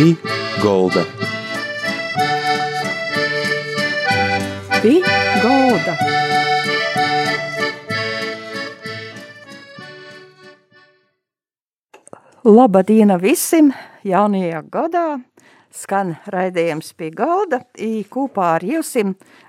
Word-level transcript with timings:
Pī 0.00 0.14
Golda. 0.62 1.02
Pī 4.80 4.92
Golda. 5.42 5.94
Laba 12.44 12.80
diena 12.80 13.18
visiem 13.20 13.68
jaunajā 14.08 14.62
gadā! 14.72 15.02
Skan 15.68 16.14
raidījums 16.32 16.94
pie 16.96 17.10
galda, 17.12 17.60
i 17.76 18.00
kopā 18.08 18.54
ar 18.54 18.64
jums 18.64 18.94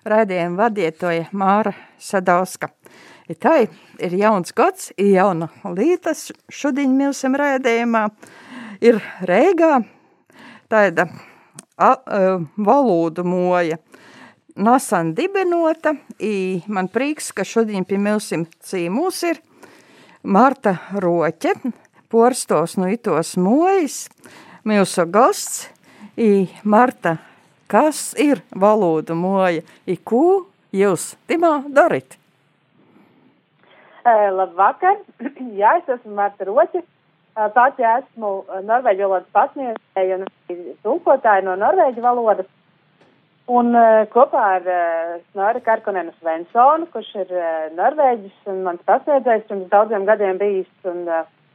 raidījumu 0.04 0.60
vadietoja 0.60 1.30
Māra 1.32 1.72
Sadauska. 1.96 2.74
I 3.32 3.40
tai 3.40 3.70
ir 4.04 4.20
jauns 4.20 4.52
gads, 4.52 4.92
i 5.00 5.14
jauna 5.16 5.48
lītas 5.64 6.28
šodien 6.52 7.00
mūsim 7.00 7.40
raidījumā 7.40 8.06
ir 8.84 9.00
Rēgā 9.24 9.74
tāda 10.72 11.08
a, 11.78 11.92
a, 11.92 12.20
valodu 12.58 13.26
moja 13.28 13.78
nasan 14.56 15.14
dibinota, 15.16 15.96
i 16.20 16.62
man 16.68 16.90
prieks, 16.92 17.32
ka 17.36 17.46
šodien 17.48 17.86
pie 17.88 18.00
mūsim 18.02 18.46
cīmūs 18.68 19.24
ir 19.30 19.42
Marta 20.24 20.76
Roķe, 20.94 21.56
porstos 22.12 22.78
no 22.78 22.90
itos 22.92 23.36
mojas, 23.40 24.06
mūsu 24.68 25.08
gosts, 25.10 25.70
i 26.20 26.48
Marta, 26.64 27.18
kas 27.72 28.12
ir 28.20 28.44
valodu 28.52 29.16
moja, 29.16 29.64
i 29.88 29.98
ko 29.98 30.48
jūs 30.76 31.14
timā 31.28 31.62
darit? 31.72 32.18
Uh, 34.02 34.30
labvakar! 34.34 35.00
Jā, 35.60 35.78
es 35.80 35.90
esmu 35.96 36.16
Marta 36.18 36.48
Roķa. 36.48 36.84
Pati 37.32 37.86
esmu 37.88 38.32
norvēģu 38.68 39.06
valodas 39.08 39.30
pasniedzēja 39.36 40.18
un 40.20 40.26
tulkotāja 40.84 41.46
no 41.46 41.56
norvēģu 41.60 42.04
valodas. 42.04 42.50
Un 43.52 43.72
kopā 44.12 44.42
ar 44.58 44.68
Snorri 45.32 45.62
Karkonenu 45.64 46.12
Svensonu, 46.20 46.88
kurš 46.92 47.10
ir 47.24 47.32
norvēģis 47.76 48.52
un 48.52 48.62
mans 48.68 48.84
pasniedzējs 48.88 49.48
pirms 49.48 49.72
daudziem 49.72 50.06
gadiem 50.08 50.40
bijis 50.40 50.70
un 50.92 51.08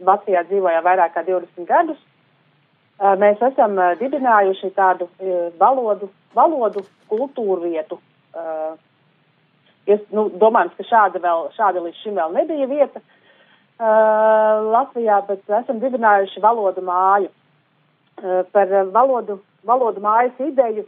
Latvijā 0.05 0.43
dzīvoja 0.49 0.83
vairāk 0.85 1.15
kā 1.15 1.23
20 1.29 1.69
gadus, 1.69 2.01
mēs 3.21 3.41
esam 3.51 3.77
dibinājuši 4.01 4.73
tādu 4.77 5.09
valodu, 5.61 6.11
valodu 6.37 6.85
kultūru 7.09 7.71
vietu. 7.71 8.01
Es 9.87 10.01
nu, 10.11 10.27
domāju, 10.35 10.73
ka 10.77 10.89
šāda, 10.89 11.23
vēl, 11.23 11.47
šāda 11.57 11.85
līdz 11.85 12.01
šim 12.03 12.17
vēl 12.19 12.33
nebija 12.35 12.67
vieta 12.67 12.99
uh, 12.99 13.15
Latvijā, 14.73 15.21
bet 15.29 15.57
esam 15.61 15.81
dibinājuši 15.83 16.43
valodu 16.43 16.85
māju. 16.85 17.33
Par 18.53 18.71
valodu, 18.95 19.41
valodu 19.69 20.01
mājas 20.01 20.39
ideju 20.41 20.87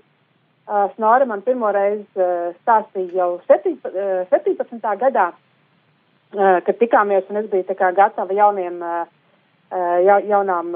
Snora 0.94 1.24
man 1.24 1.40
pirmo 1.44 1.70
reizi 1.72 2.20
uh, 2.20 2.50
stāstīja 2.60 3.22
jau 3.22 3.28
17. 3.48 3.86
Uh, 3.88 4.96
gadā, 5.00 5.30
kad 6.36 6.76
tikāmies, 6.76 7.24
un 7.30 7.40
es 7.40 7.46
biju 7.48 7.76
gatava 7.96 8.34
jauniem, 8.36 8.82
ja, 10.04 10.18
jaunām, 10.28 10.74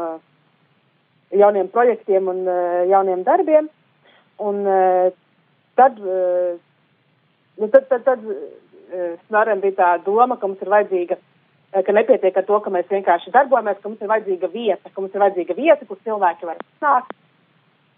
jauniem 1.29 1.69
projektiem 1.69 2.29
un 2.33 2.41
jauniem 2.89 3.25
darbiem. 3.27 3.69
Un, 4.41 4.65
tad, 5.77 6.01
Nu, 7.56 7.69
tad 7.69 7.89
tad, 7.89 8.05
tad 8.05 8.21
Snoram 9.27 9.61
bija 9.61 9.77
tā 9.77 9.91
doma, 10.05 10.37
ka 10.37 10.49
mums 10.49 10.61
ir 10.65 10.71
vajadzīga, 10.73 11.17
ka 11.73 11.92
nepietiek 11.97 12.37
ar 12.37 12.45
to, 12.45 12.59
ka 12.61 12.70
mēs 12.73 12.89
vienkārši 12.91 13.33
darbojamies, 13.33 13.78
ka 13.81 13.89
mums 13.89 14.03
ir 14.05 14.11
vajadzīga 14.11 14.51
vieta, 14.53 14.91
ka 14.91 15.01
mums 15.01 15.15
ir 15.15 15.23
vajadzīga 15.25 15.56
vieta, 15.56 15.89
kur 15.89 16.01
cilvēki 16.05 16.48
var 16.48 16.61
nākt. 16.84 17.15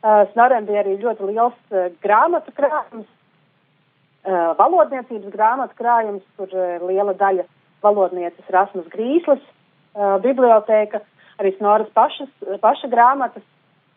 Uh, 0.04 0.22
Snoram 0.34 0.66
bija 0.68 0.82
arī 0.84 0.98
ļoti 1.00 1.30
liels 1.30 1.56
uh, 1.72 1.88
grāmatu 2.04 2.52
krājums, 2.54 3.08
uh, 4.28 4.52
valodniecības 4.58 5.32
grāmatu 5.32 5.78
krājums, 5.80 6.22
kur 6.36 6.52
uh, 6.52 6.84
liela 6.84 7.16
daļa 7.18 7.46
valodnieces 7.84 8.52
Rasmus 8.52 8.86
Grīslis, 8.92 9.42
uh, 9.96 10.18
bibliotēka, 10.22 11.00
arī 11.40 11.54
Snoras 11.56 11.88
pašas, 11.96 12.30
paša 12.62 12.92
grāmatas 12.92 13.42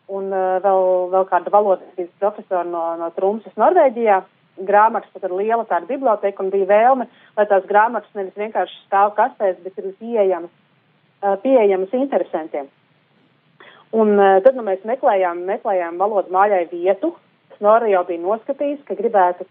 un 0.08 0.32
uh, 0.32 0.56
vēl, 0.64 0.82
vēl 1.12 1.28
kāda 1.28 1.52
valodniecības 1.54 2.16
profesora 2.24 2.64
no, 2.66 2.82
no 2.98 3.12
Trumsas 3.14 3.54
Norvēģijā 3.60 4.22
grāmatas, 4.66 5.10
pat 5.14 5.28
ar 5.28 5.34
liela 5.36 5.66
tāda 5.68 5.86
biblioteka, 5.90 6.42
un 6.42 6.50
bija 6.54 6.68
vēlme, 6.70 7.08
lai 7.36 7.46
tās 7.50 7.66
grāmatas 7.68 8.18
nevis 8.18 8.36
vienkārši 8.38 8.80
stāv 8.86 9.14
kastēs, 9.18 9.60
bet 9.64 9.78
ir 9.78 9.92
pieejamas, 10.00 10.50
pieejamas 11.44 11.94
interesantiem. 11.98 12.66
Un 13.96 14.18
tad 14.44 14.56
nu, 14.56 14.64
mēs 14.66 14.82
meklējām, 14.88 15.46
meklējām 15.48 15.96
valodu 16.00 16.34
mājai 16.34 16.66
vietu. 16.72 17.14
Snora 17.56 17.88
jau 17.88 18.02
bija 18.06 18.20
noskatījis, 18.20 18.82
ka 18.86 18.98
gribētu, 18.98 19.46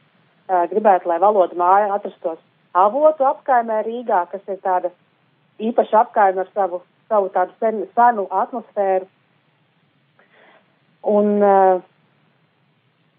gribētu, 0.72 1.10
lai 1.10 1.18
valoda 1.24 1.58
māja 1.58 1.90
atrastos 1.96 2.38
avotu 2.78 3.26
apkaimē 3.28 3.82
Rīgā, 3.86 4.24
kas 4.32 4.44
ir 4.52 4.60
tāda 4.64 4.92
īpaša 5.60 6.04
apkaime 6.06 6.44
ar 6.44 6.50
savu, 6.54 6.82
savu 7.10 7.32
tādu 7.34 7.56
sen, 7.62 7.86
senu 7.96 8.28
atmosfēru. 8.44 9.08
Un, 11.08 11.32
uh, 11.42 11.82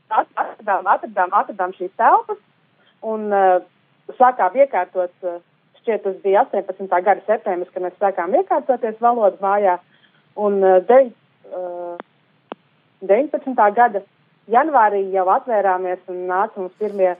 atradām, 0.09 0.87
atradām, 0.87 1.33
atradām 1.33 1.75
šīs 1.77 1.93
telpas 2.01 2.41
un 3.07 3.29
uh, 3.33 3.61
sākām 4.19 4.57
iekārtot, 4.59 5.13
uh, 5.27 5.39
šķiet, 5.81 6.03
tas 6.05 6.19
bija 6.25 6.45
18. 6.49 6.89
gada 6.91 7.25
septembris, 7.27 7.71
kad 7.75 7.85
mēs 7.85 7.97
sākām 8.01 8.35
iekārtoties 8.41 9.01
valodu 9.05 9.41
mājā. 9.45 9.79
Un 10.39 10.61
uh, 10.65 10.79
de, 10.89 11.01
uh, 11.53 11.97
19. 13.05 13.55
gada 13.77 14.03
janvārī 14.51 15.05
jau 15.15 15.27
atvērāmies 15.33 16.05
un 16.09 16.27
nāca 16.31 16.61
mums 16.61 16.77
pirmie, 16.81 17.15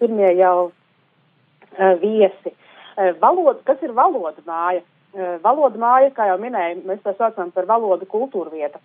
pirmie 0.00 0.32
jau 0.40 0.56
uh, 0.70 1.94
viesi. 2.02 2.54
Uh, 2.96 3.12
valoda, 3.22 3.60
kas 3.68 3.82
ir 3.86 3.94
valoda 3.96 4.42
māja? 4.48 4.82
Uh, 5.12 5.36
valoda 5.44 5.78
māja, 5.80 6.10
kā 6.16 6.26
jau 6.30 6.40
minēju, 6.40 6.82
mēs 6.88 7.04
to 7.04 7.14
saucam 7.18 7.52
par 7.54 7.68
valodu 7.70 8.08
kultūru 8.08 8.52
vietu. 8.52 8.80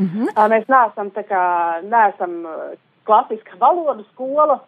Mm 0.00 0.08
-hmm. 0.08 0.48
Mēs 0.48 0.64
neesam, 0.68 1.10
kā, 1.10 1.44
neesam 1.82 2.46
klasiska 3.04 3.56
valodu 3.60 4.04
skola. 4.12 4.60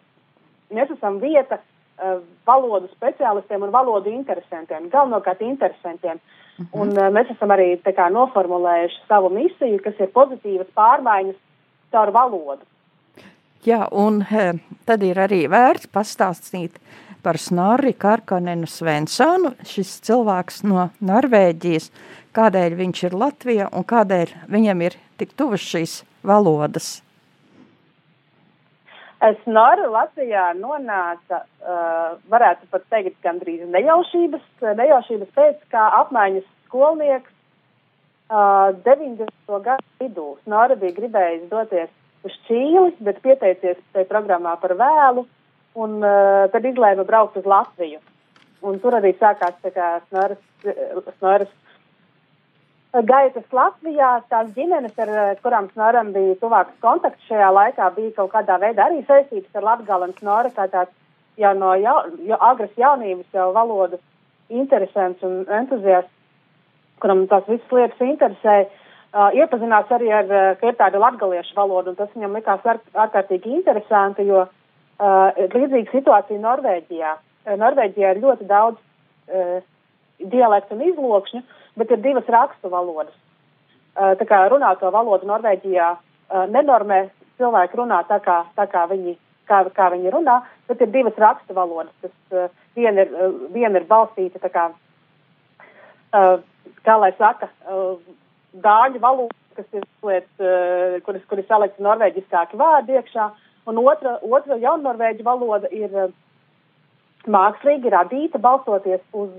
Mēs 0.71 0.91
esam 0.93 1.19
vieta 1.19 1.57
uh, 1.57 2.21
valodu 2.47 2.87
speciālistiem 2.87 3.63
un 3.63 3.71
valodu 3.71 4.09
interesantiem, 4.09 4.89
galvenokārt 4.89 5.41
interesantiem. 5.41 6.19
Mm 6.57 6.65
-hmm. 6.65 6.81
Un, 6.81 6.87
uh, 6.89 7.09
mēs 7.09 7.31
esam 7.31 7.49
arī 7.49 7.81
kā, 7.81 8.09
noformulējuši 8.11 9.07
savu 9.07 9.29
misiju, 9.29 9.79
kas 9.83 9.93
ir 9.99 10.07
pozitīvas 10.07 10.67
pārmaiņas 10.75 11.35
caur 11.91 12.11
valodu. 12.11 12.61
Jā, 13.65 13.87
un 13.91 14.25
tad 14.85 15.03
ir 15.03 15.15
arī 15.15 15.47
vērts 15.49 15.87
pastāstīt 15.87 16.71
par 17.23 17.39
Snorri 17.39 17.93
Karkonenu 17.95 18.67
Svensonu. 18.69 19.53
Šis 19.67 19.95
cilvēks 20.05 20.61
no 20.67 20.89
Norvēģijas, 20.99 21.89
kādēļ 22.35 22.77
viņš 22.81 23.03
ir 23.07 23.17
Latvija 23.23 23.71
un 23.71 23.87
kādēļ 23.87 24.35
viņam 24.51 24.85
ir 24.89 24.99
tik 25.21 25.33
tuvas 25.39 25.63
šīs 25.63 26.01
valodas? 26.27 26.97
Snora 29.43 29.85
Latvijā 29.87 30.49
nonāca, 30.59 31.45
uh, 31.63 32.15
varētu 32.27 32.67
pat 32.73 32.83
teikt, 32.91 33.15
gandrīz 33.23 33.61
nejaušības, 33.71 34.43
nejaušības 34.75 35.29
pēc, 35.37 35.61
kā 35.71 35.83
apmaiņas 36.01 36.43
skolnieks 36.67 37.31
uh, 37.31 38.75
90. 38.83 39.31
gadu 39.63 39.87
vidū. 40.01 40.27
Snora 40.43 40.75
bija 40.75 40.97
gribējis 40.97 41.47
doties 41.53 41.93
uz 42.27 42.35
Čīli, 42.49 42.91
bet 43.03 43.21
pieteicies 43.23 43.79
tajā 43.95 44.09
programmā 44.11 44.57
par 44.59 44.75
vēlu, 44.79 45.23
un 45.79 45.99
uh, 46.03 46.45
tad 46.53 46.65
izlēma 46.69 47.05
braukt 47.07 47.37
uz 47.39 47.45
Latviju. 47.49 47.99
Un 48.63 48.79
tur 48.79 48.95
arī 48.95 49.11
sākās 49.19 49.57
Snoras, 50.07 50.39
Snoras 51.17 51.51
gaitas 52.93 53.45
Latvijā, 53.51 54.21
tās 54.29 54.51
ģimenes, 54.55 54.93
ar 55.01 55.35
kurām 55.43 55.67
Snoram 55.73 56.13
bija 56.13 56.37
tuvāks 56.39 56.77
kontakts 56.83 57.27
šajā 57.27 57.49
laikā, 57.51 57.89
bija 57.95 58.13
kaut 58.19 58.31
kādā 58.35 58.59
veidā 58.61 58.85
arī 58.85 59.01
saistītas 59.07 59.57
ar 59.57 59.67
Latgali 59.67 60.07
un 60.07 60.15
Snora, 60.19 60.53
kā 60.53 60.69
tāds 60.71 60.93
jau 61.41 61.53
no 61.57 61.73
jau, 61.81 61.97
jau 62.23 62.39
agras 62.39 62.71
jaunības 62.77 63.33
jau 63.33 63.49
valodu 63.55 63.99
interesants 64.53 65.23
un 65.25 65.41
entuziasts, 65.49 66.11
kuram 67.01 67.25
tās 67.27 67.43
visas 67.49 67.73
lietas 67.73 68.07
interesē, 68.07 68.57
uh, 68.69 69.31
iepazinās 69.35 69.91
arī 69.91 70.13
ar, 70.13 70.29
ka 70.61 70.69
ir 70.69 70.77
tāda 70.79 71.01
latgaliešu 71.01 71.57
valoda, 71.57 71.91
un 71.91 71.97
tas 71.97 72.13
viņam 72.15 72.37
likās 72.37 72.63
ārkārtīgi 72.93 73.57
interesanti, 73.57 74.29
jo 74.29 74.45
uh, 74.45 74.53
līdzīga 74.99 75.91
situācija 75.91 76.39
Norvēģijā. 76.43 77.17
Uh, 77.47 77.57
Norvēģijā 77.59 78.13
ir 78.13 78.23
ļoti 78.23 78.47
daudz 78.49 78.77
uh, 78.79 79.59
dialektu 80.19 80.77
un 80.77 80.87
izlokšņu, 80.91 81.41
uh, 81.41 81.59
bet 81.75 81.91
ir 81.91 82.01
divas 82.01 82.29
rakstu 82.29 82.69
valodas. 82.69 83.13
Uh, 83.93 84.13
tā 84.17 84.25
kā 84.29 84.39
runāto 84.49 84.89
valodu 84.93 85.27
Norvēģijā 85.29 85.89
uh, 85.93 86.45
nenormē, 86.49 87.05
cilvēki 87.41 87.77
runā 87.77 88.01
tā 88.09 88.19
kā, 88.25 88.39
tā 88.57 88.65
kā, 88.69 88.85
viņi, 88.89 89.15
kā, 89.49 89.61
kā 89.75 89.89
viņi 89.93 90.13
runā, 90.13 90.39
bet 90.69 90.81
ir 90.81 90.91
divas 90.93 91.17
rakstu 91.21 91.53
valodas. 91.57 91.93
Tas, 92.01 92.15
uh, 92.33 92.49
viena, 92.77 93.05
ir, 93.05 93.13
uh, 93.13 93.37
viena 93.53 93.81
ir 93.81 93.87
balstīta 93.89 94.41
tā 94.41 94.49
kā, 94.53 94.67
uh, 96.17 96.35
kā 96.85 96.97
lai 97.01 97.13
saka, 97.19 97.49
uh, 97.69 97.95
dāņu 98.65 99.01
valoda, 99.01 99.37
kas 99.53 99.67
ir 99.77 99.83
lietas, 100.01 101.01
kuras, 101.05 101.21
kuras 101.29 101.45
salikti 101.45 101.83
norvēģiskāki 101.85 102.57
vārdi 102.57 102.95
iekšā. 102.97 103.27
Un 103.69 103.79
otra, 103.79 104.17
otra 104.27 104.57
jaunnorvēģu 104.59 105.23
valoda 105.23 105.69
ir 105.71 105.93
mākslīgi 107.31 107.91
radīta 107.93 108.41
balstoties 108.43 109.03
uz, 109.15 109.31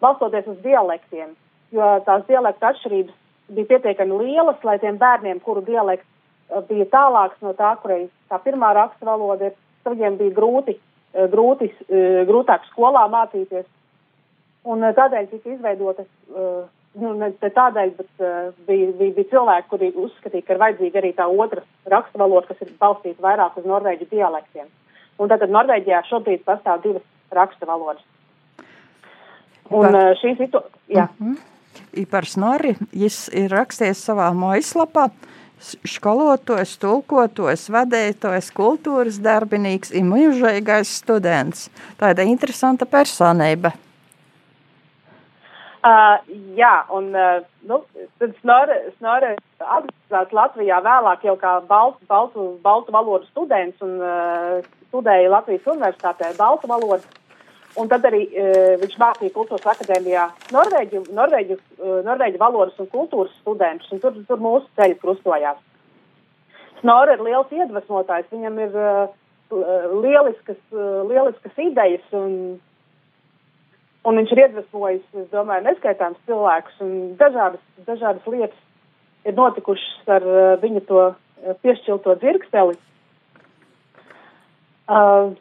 balstoties 0.00 0.46
uz 0.48 0.60
dialektiem, 0.64 1.34
jo 1.76 1.88
tās 2.06 2.24
dialektu 2.30 2.70
atšķirības 2.70 3.16
bija 3.52 3.70
pietiekami 3.74 4.20
lielas, 4.22 4.62
lai 4.64 4.78
tiem 4.80 4.96
bērniem, 5.00 5.40
kuru 5.44 5.64
dialekts 5.66 6.06
bija 6.68 6.88
tālāks 6.92 7.40
no 7.44 7.52
tā, 7.56 7.74
kurai 7.82 8.06
tā 8.30 8.40
pirmā 8.44 8.72
raksta 8.76 9.08
valoda 9.08 9.50
ir, 9.50 9.58
viņiem 9.88 10.16
bija 10.20 10.36
grūti, 10.36 10.74
grūti, 11.32 11.70
grūtāk 12.28 12.66
skolā 12.72 13.06
mācīties. 13.12 13.64
Un 14.68 14.84
tādēļ 14.84 15.30
tika 15.30 15.54
izveidotas, 15.54 16.08
nu, 17.00 17.12
ne 17.18 17.30
tādēļ, 17.42 17.92
bet 17.98 18.24
bija, 18.66 18.90
bija, 18.98 19.14
bija 19.16 19.30
cilvēki, 19.32 19.68
kuri 19.70 19.90
uzskatīja, 20.04 20.46
ka 20.46 20.54
ir 20.54 20.62
vajadzīga 20.62 21.00
arī 21.02 21.12
tā 21.16 21.26
otra 21.28 21.64
raksta 21.90 22.20
valoda, 22.20 22.46
kas 22.50 22.62
ir 22.66 22.74
balstīta 22.80 23.24
vairāk 23.24 23.58
uz 23.60 23.68
norvēģu 23.68 24.08
dialektiem. 24.10 24.68
Un 25.18 25.30
tātad 25.30 25.50
Norvēģijā 25.50 26.04
šobrīd 26.06 26.44
pastāv 26.46 26.82
divas 26.84 27.06
raksta 27.34 27.66
valodas. 27.66 28.04
Un 29.68 29.84
Par... 29.84 29.96
šī 30.20 30.36
situācija. 30.38 31.08
Mm 31.18 31.34
-hmm. 31.34 32.06
Par 32.10 32.26
Snorri, 32.26 32.76
viņš 32.92 33.18
ir 33.34 33.50
rakstījis 33.50 34.04
savā 34.04 34.28
mājaslapā, 34.36 35.08
skolotojs, 35.84 36.76
tulkotojs, 36.78 37.68
vadītājs, 37.70 38.52
kultūras 38.54 39.18
darbinīgs 39.22 39.92
un 39.98 40.10
mūžīgais 40.12 40.92
students. 41.02 41.70
Tāda 41.98 42.22
interesanta 42.22 42.86
personība. 42.86 43.72
Uh, 45.78 46.16
jā, 46.58 46.72
un 46.90 47.12
uh, 47.14 47.44
nu, 47.70 47.76
Snore, 48.40 48.80
Snore 48.96 49.36
atgriezās 49.62 50.32
Latvijā 50.34 50.80
vēlāk 50.82 51.22
jau 51.28 51.36
kā 51.38 51.52
baltu, 51.68 52.02
baltu, 52.10 52.46
baltu 52.64 52.94
valodu 52.96 53.28
students 53.28 53.84
un 53.86 53.92
uh, 54.02 54.58
studēja 54.88 55.30
Latvijas 55.30 55.70
universitātē 55.70 56.32
baltu 56.34 56.66
valodu. 56.66 57.06
Un 57.78 57.86
tad 57.86 58.02
arī 58.10 58.24
uh, 58.26 58.74
viņš 58.82 58.98
mācīja 58.98 59.36
kultūras 59.36 59.70
akadēmijā 59.70 60.26
Norvēģu, 60.56 61.04
Norvēģu, 61.14 61.60
uh, 61.78 62.00
Norvēģu 62.10 62.42
valodas 62.42 62.82
un 62.82 62.90
kultūras 62.90 63.38
studentus, 63.38 63.94
un 63.94 64.02
tur, 64.02 64.18
tur 64.26 64.42
mūsu 64.42 64.66
ceļi 64.80 64.98
krustojās. 64.98 65.62
Snora 66.80 67.14
ir 67.14 67.22
liels 67.22 67.54
iedvesmotājs, 67.54 68.26
viņam 68.34 68.58
ir 68.66 68.74
uh, 68.82 69.06
lieliskas, 70.02 70.58
uh, 70.74 71.04
lieliskas 71.06 71.62
idejas, 71.70 72.10
un, 72.18 72.58
un 74.06 74.20
viņš 74.20 74.32
ir 74.34 74.42
iedvesmojis, 74.44 75.04
es 75.22 75.26
domāju, 75.32 75.66
neskaitāms 75.66 76.20
cilvēkus, 76.28 76.78
un 76.84 76.92
dažādas, 77.20 77.62
dažādas 77.86 78.26
lietas 78.30 78.58
ir 79.26 79.36
notikušas 79.36 80.12
ar 80.18 80.26
uh, 80.26 80.54
viņa 80.62 80.84
to 80.88 81.02
uh, 81.10 81.56
piešķilto 81.64 82.14
dzirksteli. 82.22 82.78
Uh, 84.88 85.34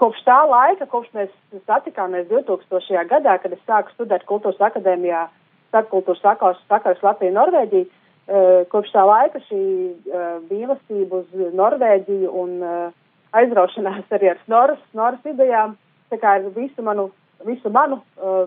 kopš 0.00 0.24
tā 0.26 0.40
laika, 0.50 0.88
kopš 0.90 1.12
mēs 1.14 1.32
satikāmies 1.68 2.26
2000. 2.32 3.04
gadā, 3.10 3.36
kad 3.42 3.52
es 3.54 3.62
sāku 3.68 3.94
studēt 3.94 4.26
kultūras 4.26 4.62
akadēmijā, 4.70 5.28
starpkultūras 5.70 6.22
sakars, 6.24 6.64
sakars 6.70 7.02
Latviju 7.04 7.36
Norvēģiju, 7.36 7.86
uh, 7.86 8.64
kopš 8.72 8.94
tā 8.96 9.06
laika 9.06 9.42
šī 9.46 9.62
uh, 9.62 10.36
mīlestība 10.50 11.22
uz 11.22 11.54
Norvēģiju 11.60 12.32
un 12.42 12.56
uh, 12.62 12.88
aizraušanās 13.34 14.10
arī 14.14 14.32
ar 14.32 14.40
Snoras, 14.44 14.80
Snoras 14.92 15.28
idejām, 15.28 15.76
tā 16.10 16.18
kā 16.22 16.38
ir 16.40 16.50
visu 16.56 16.82
manu, 16.86 17.10
visu 17.46 17.70
manu 17.70 18.00
uh, 18.00 18.44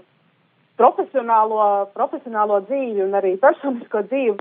profesionālo, 0.78 1.88
profesionālo 1.94 2.62
dzīvi 2.68 3.06
un 3.06 3.18
arī 3.18 3.38
personisko 3.42 4.04
dzīvi. 4.10 4.38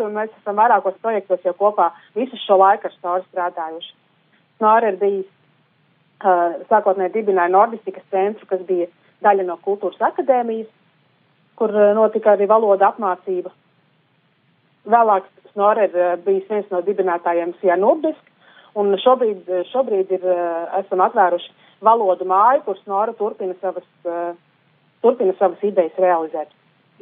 Un 0.00 0.12
mēs 0.14 0.30
esam 0.38 0.54
vairākos 0.54 0.94
projektos 1.02 1.42
jau 1.42 1.52
kopā 1.58 1.88
visu 2.14 2.38
šo 2.44 2.60
laiku 2.60 2.86
ar 2.86 2.92
Snoru 2.94 3.24
strādājuši. 3.26 3.94
Snora 4.60 4.92
ir 4.92 4.98
bijis 5.00 5.26
Uh, 6.20 6.58
sākotnēji 6.68 7.14
dibināja 7.14 7.48
Nordistikas 7.48 8.04
centru, 8.12 8.44
kas 8.44 8.60
bija 8.68 8.90
daļa 9.24 9.46
no 9.48 9.54
kultūras 9.64 10.02
akadēmijas, 10.10 10.66
kur 11.56 11.72
uh, 11.72 11.94
notika 11.96 12.34
arī 12.34 12.44
valoda 12.50 12.90
apmācība. 12.90 13.48
Vēlāk 14.92 15.30
Snore 15.54 15.86
ir 15.88 15.96
uh, 15.96 16.10
bijis 16.20 16.50
viens 16.52 16.68
no 16.74 16.82
dibinātājiem 16.84 17.54
Sijā 17.62 17.78
Nordisk, 17.80 18.20
un 18.76 18.92
šobrīd, 19.00 19.48
šobrīd 19.70 20.12
ir, 20.18 20.26
esam 20.82 21.00
atvēruši 21.06 21.56
valodu 21.84 22.26
māju, 22.28 22.64
kur 22.66 22.78
Snora 22.82 23.14
turpina 23.18 23.54
savas, 23.60 23.86
turpina 25.04 25.34
savas 25.38 25.62
idejas 25.66 25.96
realizēt. 25.98 26.52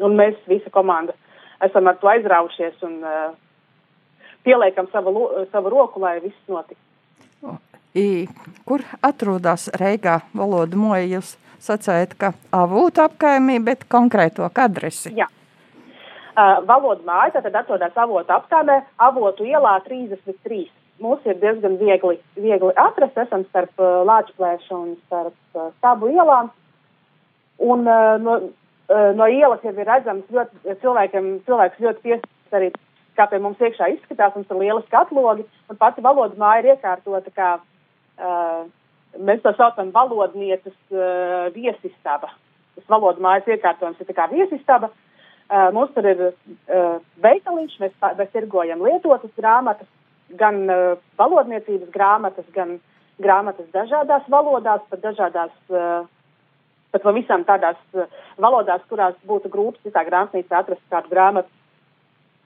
Un 0.03 0.15
mēs, 0.19 0.37
visa 0.47 0.71
komanda, 0.71 1.17
esam 1.65 1.91
ar 1.91 1.99
to 1.99 2.11
aizraujušies 2.11 2.85
un 2.87 3.01
pieliekam 4.47 4.87
savu, 4.93 5.29
savu 5.53 5.73
roku, 5.75 6.01
lai 6.01 6.21
viss 6.23 6.39
notiktu. 6.49 7.57
I, 7.99 8.29
kur 8.69 8.85
atrodas 9.03 9.67
Reigā 9.81 10.21
valoda 10.37 10.79
moja? 10.79 11.07
Jūs 11.17 11.35
sacējat, 11.65 12.15
ka 12.21 12.33
avūtu 12.55 13.03
apkaimī, 13.03 13.59
bet 13.65 13.87
konkrēto 13.91 14.47
adresi. 14.47 15.13
Jā. 15.17 15.27
Uh, 16.39 16.61
valoda 16.69 17.03
māja 17.03 17.41
tad 17.43 17.57
atrodas 17.59 17.97
avotu 17.99 18.31
apkaimē, 18.37 18.77
avotu 19.03 19.47
ielā 19.49 19.75
33. 19.89 20.69
Mums 21.03 21.27
ir 21.27 21.39
diezgan 21.39 21.77
viegli, 21.79 22.17
viegli 22.35 22.73
atrast, 22.75 23.19
esam 23.23 23.45
starp 23.49 23.83
uh, 23.83 24.01
Lāčplēšu 24.09 24.75
un 24.75 24.97
starp 25.07 25.59
uh, 25.59 25.71
Stabu 25.79 26.11
ielām. 26.11 26.51
Un 27.63 27.87
uh, 27.87 28.17
no, 28.23 28.37
uh, 28.91 29.09
no 29.15 29.31
ielas 29.31 29.63
jau 29.63 29.75
ir 29.75 29.87
redzams 29.87 30.27
ļoti, 30.35 30.77
cilvēkiem, 30.83 31.33
cilvēks 31.47 31.83
ļoti 31.85 32.05
piespriezt 32.05 32.59
arī, 32.59 32.73
kā 33.19 33.27
pie 33.31 33.39
mums 33.43 33.63
iekšā 33.63 33.93
izskatās, 33.95 34.35
mums 34.35 34.51
ir 34.51 34.63
lieliski 34.63 34.99
atlogi, 34.99 35.47
un 35.71 35.79
pati 35.79 36.03
valoda 36.03 36.39
māja 36.39 36.65
ir 36.65 36.73
iekārtota 36.75 37.35
kā 37.35 37.57
Uh, 38.19 38.67
mēs 39.15 39.43
to 39.45 39.53
saucam 39.55 39.93
valodnieces 39.95 40.75
uh, 40.91 41.47
viesistaba. 41.55 42.33
Tas 42.75 42.89
valodu 42.91 43.23
mājas 43.23 43.47
iekārtojums 43.55 44.01
ir 44.03 44.17
kā 44.17 44.27
viesistaba. 44.33 44.91
Uh, 45.49 45.69
mums 45.75 45.93
tur 45.95 46.07
ir 46.07 46.25
uh, 46.27 46.99
veikaliņš, 47.23 47.77
mēs, 47.83 47.95
mēs 48.19 48.33
tirgojam 48.35 48.83
lietotas 48.85 49.31
grāmatas, 49.39 49.89
gan 50.37 50.63
uh, 50.69 50.99
valodniecības 51.19 51.91
grāmatas, 51.95 52.47
gan 52.55 52.79
grāmatas 53.23 53.69
dažādās 53.73 54.29
valodās, 54.31 54.85
pat 54.91 55.03
dažādās, 55.03 55.55
uh, 55.73 56.05
pat 56.93 57.05
pavisam 57.05 57.45
tādās 57.49 57.79
uh, 57.97 58.09
valodās, 58.39 58.85
kurās 58.91 59.17
būtu 59.29 59.51
grūti 59.53 59.89
citā 59.89 60.05
grāmatnīcā 60.09 60.61
atrast 60.61 60.85
kādu 60.93 61.13
grāmatu. 61.15 61.49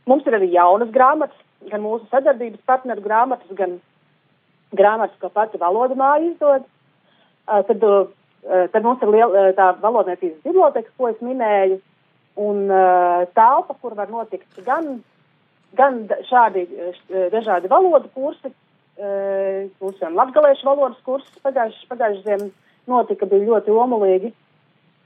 Mums 0.06 0.26
ir 0.26 0.38
arī 0.38 0.50
jaunas 0.54 0.90
grāmatas, 0.94 1.38
gan 1.70 1.82
mūsu 1.82 2.06
sadarbības 2.10 2.62
partneru 2.66 3.04
grāmatas, 3.04 3.50
gan 3.58 3.78
grāmatas, 4.74 5.18
ko 5.20 5.30
pati 5.30 5.60
valoda 5.60 5.98
māja 5.98 6.26
izdod. 6.30 6.66
Uh, 7.46 7.62
tad, 7.66 7.82
uh, 7.82 8.66
tad 8.72 8.84
mums 8.86 9.02
ir 9.02 9.10
liela, 9.10 9.48
uh, 9.48 9.54
tā 9.58 9.72
valodniecības 9.82 10.44
biblioteka, 10.46 10.94
ko 10.98 11.10
es 11.10 11.22
minēju, 11.22 11.80
un 12.42 12.68
uh, 12.70 13.24
telpa, 13.36 13.74
kur 13.82 13.96
var 13.98 14.10
notikt 14.10 14.62
gan, 14.66 15.00
gan 15.78 16.02
šādi 16.28 16.66
dažādi 17.32 17.70
valodu 17.72 18.10
kursi, 18.14 18.52
uh, 18.52 19.70
mums 19.80 20.02
jau 20.02 20.12
latgaliešu 20.12 20.68
valodas 20.68 21.00
kursus 21.06 21.42
pagājušajā 21.46 21.88
pagājuš 21.90 22.22
ziemā 22.26 22.50
notika, 22.90 23.26
bija 23.30 23.48
ļoti 23.48 23.74
omulīgi, 23.84 24.32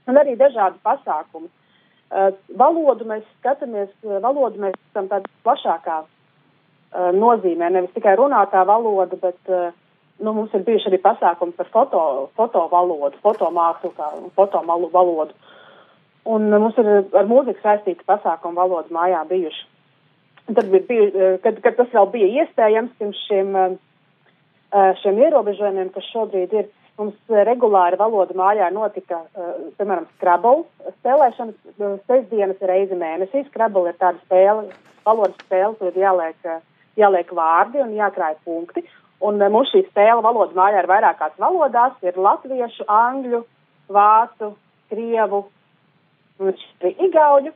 un 0.08 0.20
arī 0.20 0.36
dažādi 0.40 0.80
pasākumi. 0.86 1.48
Uh, 2.06 2.30
valodu 2.54 3.06
mēs 3.08 3.24
skatāmies, 3.40 3.90
valodu 4.02 4.62
mēs 4.62 4.76
esam 4.90 5.10
tādā 5.10 5.30
plašākā 5.46 6.04
nozīmē 6.96 7.68
nevis 7.70 7.92
tikai 7.92 8.14
runātā 8.16 8.62
valoda, 8.64 9.16
bet 9.20 9.50
nu, 10.18 10.32
mums 10.32 10.54
ir 10.54 10.64
bijuši 10.64 10.90
arī 10.90 11.00
pasākumi 11.02 11.52
par 11.56 11.68
foto, 11.72 12.00
foto 12.38 12.62
valodu, 12.72 13.18
fotomākslu, 13.24 13.92
kā 13.96 14.10
fotomalu 14.38 14.88
valodu. 14.92 15.34
Un 16.26 16.48
mums 16.50 16.78
ir 16.80 16.88
ar 17.14 17.28
mūziku 17.28 17.62
saistīti 17.62 18.06
pasākumi 18.06 18.58
valodu 18.58 18.94
mājā 18.94 19.22
bijuši. 19.28 19.66
Tad 20.46 20.68
bija, 20.70 20.82
bija 20.88 21.28
kad, 21.42 21.60
kad 21.64 21.78
tas 21.80 21.92
vēl 21.94 22.10
bija 22.12 22.26
iespējams 22.42 22.92
pirms 23.00 23.22
šiem, 23.26 23.56
šiem 25.02 25.22
ierobežojumiem, 25.26 25.90
kas 25.94 26.06
šobrīd 26.12 26.54
ir, 26.54 26.68
mums 27.00 27.34
regulāri 27.48 27.98
valoda 28.00 28.36
mājā 28.38 28.68
notika, 28.72 29.24
piemēram, 29.80 30.06
Scrabble 30.16 30.62
spēlēšanas 31.00 32.06
sestdienas 32.06 32.62
reizi 32.70 32.96
mēnesī. 32.96 33.42
Scrabble 33.50 33.90
ir 33.90 33.98
tāda 33.98 34.22
spēle, 34.22 34.70
valodas 35.04 35.36
spēle, 35.42 35.74
kur 35.80 35.90
ir 35.90 36.00
jāliek 36.06 36.48
jāliek 37.00 37.32
vārdi 37.36 37.82
un 37.82 37.92
jākrāj 37.96 38.38
punkti. 38.44 38.84
Un 39.24 39.40
mums 39.40 39.70
šī 39.72 39.82
spēle 39.86 40.22
valodas 40.24 40.56
mājā 40.56 40.82
ir 40.82 40.90
vairākās 40.90 41.36
valodās- 41.40 41.94
ir 42.08 42.18
latviešu, 42.20 42.84
angļu, 42.88 43.44
vācu, 43.88 44.54
krievu 44.90 45.46
un 46.38 46.52
arī 46.52 46.92
igauļu. 47.08 47.52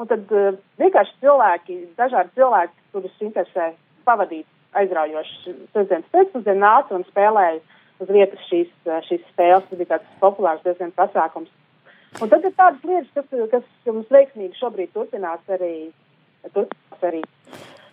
Un 0.00 0.08
tad 0.08 0.30
uh, 0.32 0.56
vienkārši 0.80 1.18
cilvēki, 1.20 1.76
dažādi 1.98 2.32
cilvēki, 2.38 2.76
kurus 2.94 3.24
interesē 3.26 3.70
pavadīt 4.08 4.46
aizraujoši 4.80 5.54
sestdienas 5.74 6.08
pēcpusdienu, 6.14 6.62
nāca 6.62 6.96
un 6.96 7.04
spēlēja 7.10 7.58
uz 8.00 8.12
vietas 8.14 8.46
šīs, 8.48 8.70
uh, 8.88 9.00
šīs 9.08 9.26
spēles. 9.34 9.66
Tas 9.68 9.80
bija 9.80 9.96
tāds 9.96 10.20
populārs 10.22 10.62
diezgan 10.64 10.94
pasākums. 10.96 11.52
Un 12.18 12.30
tad 12.32 12.46
ir 12.46 12.54
tādas 12.56 12.86
lietas, 12.88 13.12
kas, 13.14 13.50
kas 13.52 13.92
mums 13.92 14.08
veiksmīgi 14.10 14.58
šobrīd 14.58 14.94
turpinās 14.96 15.52
arī 15.52 15.74
turpinās 16.48 17.04
arī. 17.10 17.20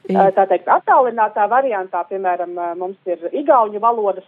Tā 0.07 0.45
teikt, 0.47 0.69
attālinātā 0.71 1.43
variantā, 1.51 2.05
piemēram, 2.07 2.53
mums 2.79 3.09
ir 3.11 3.25
igauņu 3.35 3.81
valodas 3.83 4.27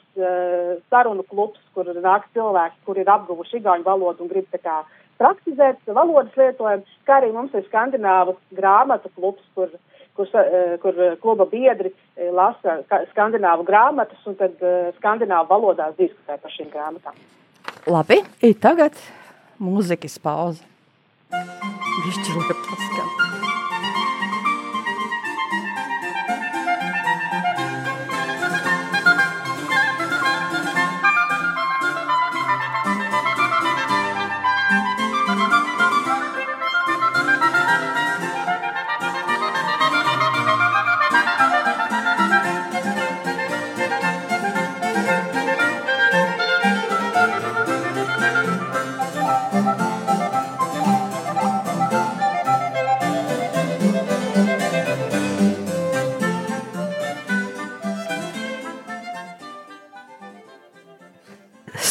sarunu 0.92 1.24
klubs, 1.30 1.62
kur 1.74 1.88
nāk 2.04 2.26
cilvēki, 2.36 2.82
kur 2.84 3.00
ir 3.00 3.08
apguvuši 3.08 3.62
igauņu 3.62 3.88
valodu 3.88 4.26
un 4.26 4.32
grib 4.34 4.50
tā 4.52 4.60
kā 4.60 4.82
praktizēt 5.20 5.82
valodas 5.88 6.36
lietojumu, 6.40 6.88
kā 7.08 7.20
arī 7.20 7.32
mums 7.36 7.56
ir 7.58 7.66
skandināvu 7.68 8.38
grāmatu 8.56 9.12
klubs, 9.16 9.44
kur, 9.56 9.74
kur, 10.18 10.32
kur 10.84 11.02
kluba 11.22 11.48
biedri 11.52 11.94
lasa 12.36 12.80
skandināvu 13.12 13.68
grāmatas 13.68 14.24
un 14.30 14.40
tad 14.40 14.58
skandināvu 15.00 15.52
valodās 15.52 15.98
diskutē 16.00 16.40
par 16.40 16.56
šīm 16.56 16.72
grāmatām. 16.74 17.20
Labi, 17.90 18.24
tagad 18.64 18.98
mūzikas 19.60 20.20
pauze. 20.24 20.66
Višķi, 21.30 22.36
lai 22.40 22.58
paskan. 22.66 23.49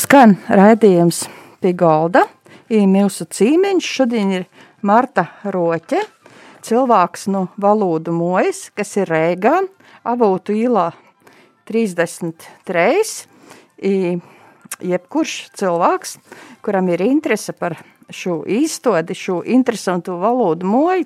Skan 0.09 0.39
raidījums 0.49 1.27
pie 1.61 1.75
galda. 1.77 2.23
Mūsu 2.73 3.27
cīmeņš 3.29 3.89
šodien 3.99 4.31
ir 4.33 4.47
Marta 4.81 5.27
Roķe, 5.53 6.01
cilvēks 6.65 7.29
no 7.29 7.53
valodu 7.61 8.17
mojas, 8.17 8.73
kas 8.73 8.97
ir 8.97 9.13
Rēgā, 9.13 9.69
Avotu 10.09 10.57
īlā 10.57 10.97
33. 11.69 13.05
I, 13.85 14.17
jebkurš 14.81 15.53
cilvēks, 15.61 16.17
kuram 16.65 16.89
ir 16.89 17.05
interese 17.05 17.53
par 17.53 17.77
šo 18.09 18.49
īstodi, 18.49 19.13
šo 19.13 19.45
interesantu 19.45 20.17
valodu 20.25 20.65
moju, 20.73 21.05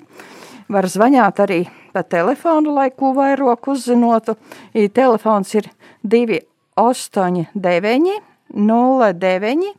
var 0.71 0.87
zvanīt 0.87 1.43
arī 1.43 1.67
pa 1.91 2.07
telefonu, 2.07 2.71
lai 2.79 2.87
ko 2.95 3.11
vairāk 3.19 3.67
uzzinotu. 3.67 4.39
I, 4.71 4.87
telefons 4.87 5.59
ir 5.59 5.67
289 6.07 8.31
09 8.53 9.73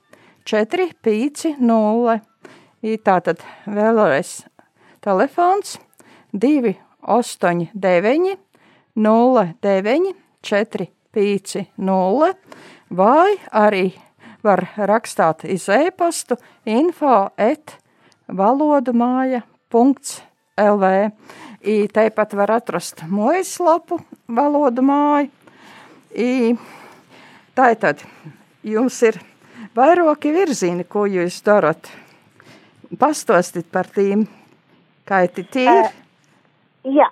4 0.44 0.88
5 1.02 1.54
0. 1.58 2.20
Tātad 3.04 3.40
vēlreiz 3.64 4.42
telefons 5.04 5.78
2 6.32 6.74
8 7.00 7.70
9 7.74 8.36
0 8.94 9.46
9 9.62 10.12
4 10.42 10.86
5 11.14 11.64
0 11.76 12.32
vai 12.90 13.30
arī 13.52 13.86
var 14.44 14.66
rakstāt 14.76 15.46
iz 15.48 15.68
e-pastu 15.72 16.36
info 16.68 17.30
et 17.38 17.78
valodu 18.28 18.92
māja 18.92 19.40
punkts 19.72 20.20
LV. 20.60 21.10
I 21.64 21.88
tāpat 21.88 22.36
var 22.36 22.52
atrast 22.58 23.00
mājaslapu 23.08 23.98
valodu 24.28 24.84
māju. 24.84 25.30
I, 26.14 26.54
tātad 27.56 28.04
jums 28.64 29.00
ir 29.06 29.18
vairāki 29.76 30.32
virzieni, 30.34 30.86
ko 30.88 31.04
jūs 31.10 31.40
darat. 31.44 31.90
Pastāstiet 33.00 33.66
par 33.72 33.88
tiem, 33.90 34.26
kā 35.08 35.24
ir 35.26 35.46
tie. 35.52 35.68
Uh, 35.68 35.92
jā. 37.00 37.10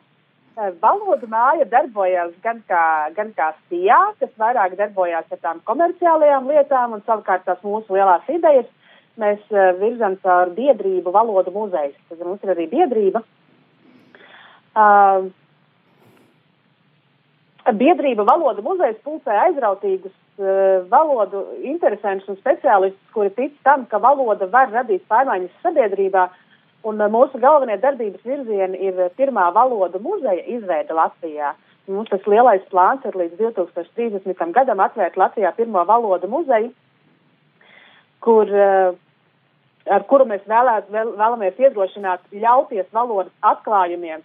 Valodu 0.83 1.27
māja 1.33 1.65
darbojās 1.67 2.35
gan 2.45 2.59
kā, 2.69 3.09
gan 3.17 3.31
kā 3.35 3.49
SIA, 3.71 3.99
kas 4.21 4.31
vairāk 4.39 4.77
darbojās 4.77 5.31
ar 5.33 5.41
tām 5.41 5.63
komerciālajām 5.65 6.51
lietām, 6.51 6.93
un 6.93 7.05
savukārt 7.07 7.47
tās 7.49 7.63
mūsu 7.65 7.97
lielās 7.97 8.29
idejas 8.31 8.69
mēs 9.19 9.41
uh, 9.51 9.73
virzam 9.81 10.19
caur 10.23 10.53
biedrību 10.57 11.13
valodu 11.13 11.53
muzejus. 11.57 11.97
Tad 12.09 12.21
mums 12.25 12.45
ir 12.45 12.53
arī 12.53 12.69
biedrība. 12.71 13.25
Uh, 14.73 15.33
biedrība 17.71 18.25
valodu 18.29 18.65
muzejas 18.65 19.01
pulcē 19.05 19.35
aizrautīgus 19.49 20.15
valodu 20.39 21.43
interesantus 21.63 22.29
un 22.29 22.39
speciālistus, 22.41 23.11
kuri 23.13 23.31
tic 23.37 23.53
tam, 23.65 23.87
ka 23.87 23.99
valoda 23.99 24.47
var 24.47 24.71
radīt 24.73 25.05
pārmaiņas 25.09 25.61
sabiedrībā. 25.63 26.29
Un 26.83 26.99
uh, 26.99 27.11
mūsu 27.13 27.39
galvenie 27.39 27.77
darbības 27.79 28.25
virzieni 28.27 28.81
ir 28.89 28.97
pirmā 29.19 29.53
valodu 29.55 30.01
muzeja 30.03 30.43
izveida 30.51 30.95
Latvijā. 30.95 31.53
Mums 31.87 32.11
tas 32.11 32.27
lielais 32.27 32.63
plāns 32.71 33.05
ir 33.05 33.17
līdz 33.19 33.39
2030. 33.39 34.53
gadam 34.55 34.81
atvērt 34.81 35.17
Latvijā 35.19 35.53
pirmo 35.57 35.83
valodu 35.85 36.29
muzeju, 36.31 36.71
kur, 38.23 38.51
ar 39.91 40.05
kuru 40.11 40.29
mēs 40.31 40.45
vēlēt, 40.47 40.87
vēl, 40.95 41.11
vēlamies 41.19 41.59
iedrošināt 41.59 42.23
ļauties 42.45 42.87
valodas 42.95 43.35
atklājumiem, 43.41 44.23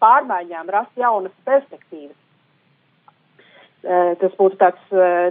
pārmaiņām, 0.00 0.72
rast 0.72 0.96
jaunas 0.96 1.36
perspektīvas. 1.44 2.16
Tas 3.82 4.32
būtu 4.36 4.58
tāds, 4.60 4.80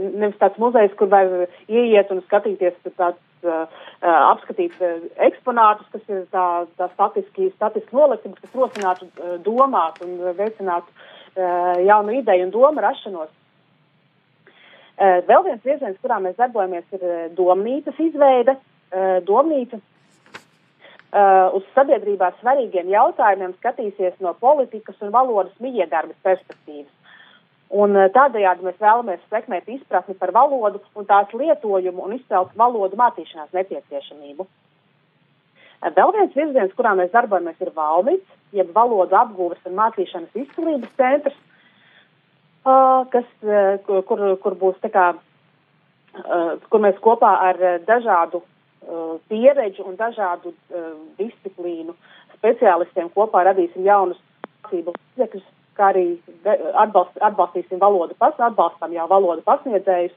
nevis 0.01 0.37
tāds 0.41 0.57
muzejs, 0.57 0.95
kur 0.97 1.09
var 1.11 1.27
ieiet 1.69 2.09
un 2.09 2.23
skatīties 2.25 2.77
tāds, 2.97 3.21
apskatīt 4.01 4.73
eksponātus, 5.27 5.87
kas 5.93 6.07
ir 6.09 6.23
tā, 6.33 6.45
tā 6.79 6.89
statiski, 6.95 7.51
statiski 7.53 7.95
nolikti, 7.95 8.31
bet 8.33 8.41
kas 8.41 8.57
rosinātu 8.57 9.05
domāt 9.45 10.01
un 10.05 10.17
veicinātu 10.39 10.89
jaunu 11.85 12.17
ideju 12.17 12.47
un 12.47 12.55
domu 12.55 12.83
rašanos. 12.83 13.29
Vēl 14.99 15.45
viens 15.45 15.63
virziens, 15.63 16.01
kurā 16.01 16.17
mēs 16.19 16.35
darbojamies, 16.41 16.89
ir 16.97 17.31
domnīcas 17.37 18.01
izveide. 18.03 18.57
Domnīca 19.29 19.79
uz 21.55 21.65
sabiedrībā 21.73 22.33
svarīgiem 22.41 22.89
jautājumiem 22.91 23.53
skatīsies 23.57 24.19
no 24.25 24.33
politikas 24.41 24.97
un 25.01 25.13
valodas 25.13 25.53
mijiedarbas 25.63 26.17
perspektīvas. 26.25 26.91
Un 27.69 27.93
eh, 27.93 28.07
tādējādi 28.13 28.65
mēs 28.65 28.79
vēlamies 28.81 29.21
sekmēt 29.29 29.67
izpratni 29.69 30.15
par 30.17 30.33
valodu 30.33 30.81
un 30.97 31.05
tās 31.09 31.29
lietojumu 31.38 32.01
un 32.05 32.15
izcelt 32.15 32.55
valodu 32.57 32.97
mācīšanās 32.97 33.53
nepieciešamību. 33.53 34.47
Eh, 35.83 35.91
vēl 35.93 36.13
viens 36.15 36.33
virziens, 36.33 36.73
kurā 36.77 36.95
mēs 36.97 37.13
darbojamies, 37.13 37.59
ir 37.61 37.73
Valmits, 37.75 38.38
jeb 38.57 38.73
valodu 38.73 39.17
apgūves 39.19 39.61
un 39.69 39.77
mācīšanas 39.77 40.39
izcilības 40.41 40.95
centrs, 40.97 41.38
uh, 42.65 43.05
kas, 43.13 43.27
kur, 43.85 44.23
kur 44.41 44.55
būs 44.57 44.79
tā 44.81 44.89
kā, 44.89 45.03
kur 46.73 46.81
mēs 46.81 46.97
kopā 47.05 47.29
ar 47.51 47.59
dažādu 47.85 48.41
pieredžu 49.29 49.85
un 49.85 49.93
dažādu 49.99 50.55
disciplīnu 51.19 51.93
speciālistiem 52.39 53.13
kopā 53.13 53.45
radīsim 53.45 53.85
jaunus 53.85 54.17
mācību 54.63 54.97
līdzekļus 54.97 55.58
kā 55.79 55.93
arī 55.93 56.05
atbalst, 56.83 57.15
atbalstīsim 57.24 57.79
valodu, 57.81 58.17
pas, 58.19 58.36
atbalstam 58.50 58.93
jau 58.95 59.07
valodu 59.09 59.45
pasniedzējus 59.48 60.13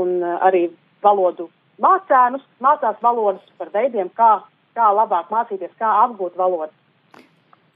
un 0.00 0.16
uh, 0.22 0.38
arī 0.48 0.66
valodu 1.04 1.50
mācēnus, 1.82 2.44
mācās 2.62 2.98
valodas 3.04 3.44
par 3.60 3.70
veidiem, 3.74 4.08
kā, 4.16 4.40
kā 4.76 4.88
labāk 4.96 5.30
mācīties, 5.32 5.74
kā 5.80 5.92
apgūt 6.06 6.36
valodu. 6.40 6.72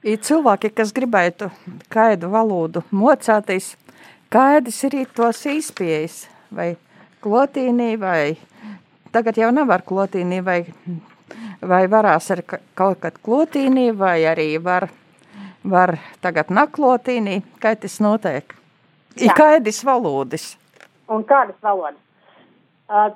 Ir 0.01 0.21
cilvēki, 0.25 0.71
kas 0.73 0.95
gribētu 0.97 1.51
kādu 1.93 2.31
valodu 2.33 2.81
mocēties, 2.97 3.75
kādas 4.33 4.79
ir 4.89 5.03
tos 5.13 5.43
izpējas, 5.45 6.23
vai 6.51 6.73
klotīnī, 7.21 7.99
vai 8.01 8.39
tagad 9.13 9.37
jau 9.37 9.51
nav 9.53 9.71
ar 9.75 9.85
klotīnī, 9.85 10.41
vai, 10.45 10.63
vai 11.61 11.83
varās 11.93 12.31
ar 12.33 12.41
kaut 12.49 13.03
kad 13.05 13.21
klotīnī, 13.21 13.91
vai 13.93 14.23
arī 14.31 14.55
var 14.65 14.89
var 15.65 15.97
tagad 16.25 16.51
naklotīnī, 16.55 17.41
kā 17.61 17.75
tas 17.79 17.99
notiek? 18.01 18.55
Ir 19.21 19.35
kādas 19.37 19.83
valodas? 19.85 20.55
Un 21.11 21.25
kādas 21.27 21.59
valodas? 21.63 21.99
Uh, 22.91 23.11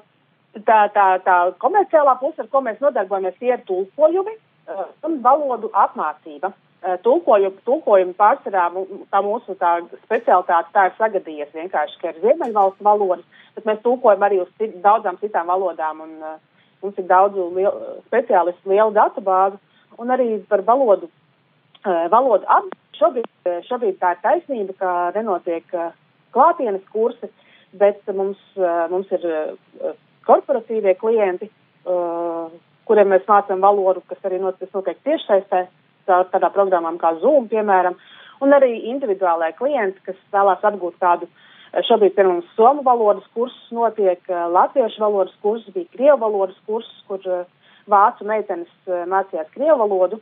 tā, 0.67 0.85
tā, 0.95 1.07
tā 1.25 1.37
komerciālā 1.63 2.17
puse, 2.21 2.43
ar 2.43 2.51
ko 2.51 2.63
mēs 2.67 2.83
nodarbojamies, 2.83 3.41
ir 3.43 3.63
tulkojumi 3.69 4.37
uh, 4.37 4.87
un 5.07 5.19
valodu 5.25 5.71
apmācība. 5.73 6.53
Uh, 6.85 6.99
tulkojumi, 7.03 7.63
tulkojumi 7.65 8.17
pārsvarā 8.19 8.69
tā 9.11 9.23
mūsu 9.25 9.57
tā 9.61 9.79
specialitāte 10.05 10.75
tā 10.75 10.89
ir 10.91 10.99
sagadījies 10.99 11.55
vienkārši, 11.57 12.01
ka 12.01 12.13
ir 12.13 12.21
ziemeļvalstu 12.27 12.85
valodas, 12.85 13.25
bet 13.57 13.71
mēs 13.71 13.81
tulkojam 13.87 14.27
arī 14.27 14.43
uz 14.43 14.51
cit, 14.59 14.77
daudzām 14.85 15.17
citām 15.23 15.49
valodām 15.49 16.03
un 16.05 16.19
uh, 16.21 16.37
mums 16.85 16.99
ir 17.01 17.09
daudz 17.09 17.39
liel, 17.57 17.73
speciālistu 18.11 18.75
liela 18.75 18.93
datubāze 18.93 19.57
un 19.99 20.13
arī 20.13 20.37
par 20.51 20.63
valodu 20.67 21.09
valodu 21.85 22.49
ap. 22.49 22.73
Šobrīd, 22.95 23.27
šobrīd 23.67 23.97
tā 23.99 24.13
ir 24.15 24.19
taisnība, 24.23 24.75
ka 24.79 24.91
nenotiek 25.17 25.65
klātienes 26.35 26.85
kursi, 26.93 27.27
bet 27.75 27.99
mums, 28.15 28.39
mums 28.93 29.11
ir 29.17 29.25
korporatīvie 30.29 30.95
klienti, 31.01 31.49
kuriem 32.87 33.11
mēs 33.11 33.27
mācām 33.27 33.65
valodu, 33.67 34.05
kas 34.07 34.23
arī 34.31 34.39
notiek, 34.39 34.71
notiek 34.77 35.01
tiešsaistē, 35.09 35.65
tādā 36.07 36.53
programmām 36.55 37.01
kā 37.03 37.17
Zoom, 37.19 37.49
piemēram, 37.51 37.99
un 38.47 38.55
arī 38.55 38.77
individuālai 38.93 39.51
klienti, 39.59 39.99
kas 40.07 40.23
vēlās 40.31 40.63
atgūt 40.71 41.03
kādu 41.03 41.27
uh, 41.27 41.43
Šobrīd 41.83 42.15
pie 42.15 42.25
mums 42.27 42.47
somu 42.55 42.85
valodas 42.87 43.25
kursus 43.35 43.71
notiek, 43.75 44.21
latviešu 44.29 45.01
valodas 45.03 45.35
kursus, 45.43 45.73
bija 45.75 45.91
krievu 45.97 46.21
valodas 46.23 46.59
kursus, 46.69 47.01
kur 47.09 47.25
vācu 47.91 48.27
meitenes 48.29 48.71
mācījās 49.11 49.51
krievu 49.57 49.81
valodu. 49.83 50.21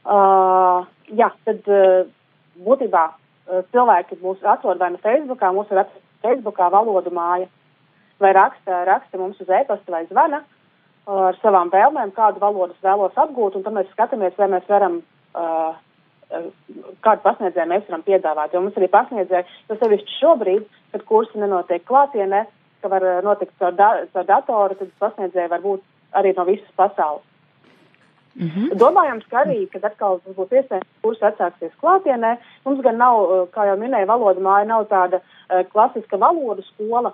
Uh, 0.00 0.86
jā, 1.12 1.28
tad 1.44 1.66
uh, 1.68 2.06
būtībā 2.64 3.02
uh, 3.10 3.64
cilvēki 3.72 4.20
mūs 4.22 4.40
atrod 4.48 4.80
vai 4.80 4.92
nu 4.94 5.02
Facebookā, 5.02 5.50
mūsu 5.52 5.76
ir 5.76 5.90
Facebookā 6.24 6.70
valodu 6.72 7.12
māja, 7.12 7.50
vai 8.20 8.32
raksta, 8.36 8.84
raksta 8.88 9.20
mums 9.20 9.40
uz 9.42 9.52
e-pasta 9.60 9.92
vai 9.92 10.06
zvana 10.08 10.40
uh, 10.40 11.28
ar 11.28 11.38
savām 11.42 11.72
vēlmēm, 11.72 12.14
kādu 12.16 12.40
valodu 12.40 12.76
vēlos 12.84 13.20
apgūt, 13.20 13.58
un 13.58 13.66
tad 13.66 13.76
mēs 13.76 13.92
skatāmies, 13.92 14.36
vai 14.40 14.48
mēs 14.56 14.68
varam 14.72 15.02
uh, 15.34 15.76
kādu 17.04 17.24
pasniedzēju 17.24 17.70
mēs 17.70 17.86
varam 17.88 18.04
piedāvāt. 18.06 18.54
Jo 18.54 18.62
mums 18.62 18.76
arī 18.78 18.88
pasniedzēji, 18.92 19.48
jo 19.70 19.78
sevišķi 19.80 20.18
šobrīd, 20.18 20.68
kad 20.94 21.06
kursi 21.08 21.40
nenotiek 21.42 21.84
klātienē, 21.88 22.44
ka 22.82 22.92
var 22.92 23.06
eh, 23.06 23.18
notikt 23.26 23.56
caur, 23.58 23.74
da, 23.76 23.90
caur 24.14 24.28
datoru, 24.28 24.78
tad 24.78 24.92
pasniedzēji 25.02 25.52
var 25.52 25.64
būt 25.64 25.82
arī 26.20 26.34
no 26.36 26.46
visas 26.48 26.70
pasaules. 26.78 27.26
Mm 28.40 28.48
-hmm. 28.48 28.76
Domājams, 28.80 29.24
ka 29.30 29.44
arī, 29.44 29.68
kad 29.72 29.84
atkal 29.84 30.20
būs 30.24 30.52
iespējams 30.52 30.88
kursi 31.02 31.24
atsāksies 31.28 31.72
klātienē, 31.82 32.36
mums 32.64 32.80
gan 32.80 32.96
nav, 32.96 33.16
eh, 33.22 33.46
kā 33.54 33.66
jau 33.68 33.76
minēja, 33.76 34.06
valoda 34.06 34.40
māja 34.40 34.66
nav 34.66 34.86
tāda 34.88 35.20
uh, 35.20 35.64
klasiska 35.72 36.16
valodu 36.16 36.62
skola. 36.62 37.12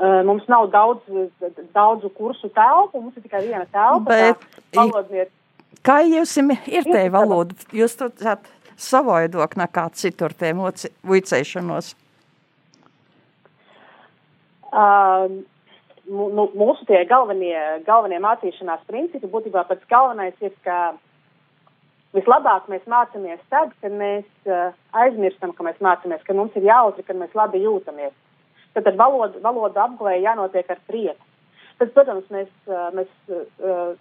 Uh, 0.00 0.24
mums 0.24 0.48
nav 0.48 0.70
daudz, 0.70 1.00
daudzu 1.74 2.08
kursu 2.08 2.48
telpu, 2.48 3.00
mums 3.00 3.16
ir 3.16 3.22
tikai 3.22 3.46
viena 3.46 3.66
telpa. 3.72 4.10
Bet, 4.10 4.36
valodnieki 4.74 5.30
Kā 5.82 6.00
jums 6.04 6.36
ir 6.68 6.84
te 6.84 7.08
valoda? 7.08 7.54
Jūs 7.72 7.96
tur 7.96 8.10
esat 8.12 8.48
savādāk 8.80 9.56
nekā 9.56 9.86
citur 9.96 10.34
tie 10.36 10.52
vicēšanos? 11.06 11.94
Uh, 14.70 15.40
nu, 16.10 16.48
mūsu 16.58 16.86
tie 16.88 17.04
galvenie, 17.08 17.54
galvenie 17.86 18.18
mācīšanās 18.22 18.82
principi 18.88 19.30
būtībā 19.30 19.64
pats 19.68 19.86
galvenais 19.90 20.36
ir, 20.42 20.52
ka 20.64 20.94
vislabāk 22.16 22.68
mēs 22.72 22.86
mācāmies 22.90 23.42
tad, 23.52 23.72
kad 23.82 23.94
mēs 23.94 24.26
uh, 24.50 24.74
aizmirstam, 25.04 25.54
ka 25.54 25.66
mēs 25.66 25.78
mācāmies, 25.84 26.24
ka 26.26 26.36
mums 26.36 26.56
ir 26.58 26.66
jautri, 26.68 27.06
kad 27.06 27.18
mēs 27.20 27.36
labi 27.38 27.62
jūtamies. 27.64 28.14
Tad, 28.74 28.86
tad 28.86 28.98
valoda, 28.98 29.38
valoda 29.42 29.86
apgulēja 29.86 30.30
jānotiek 30.30 30.70
ar 30.70 30.82
prieku. 30.90 31.28
Tad, 31.80 31.92
protams, 31.94 32.26
mēs, 32.34 32.50
uh, 32.70 32.90
mēs 32.96 33.10
uh, 33.30 33.94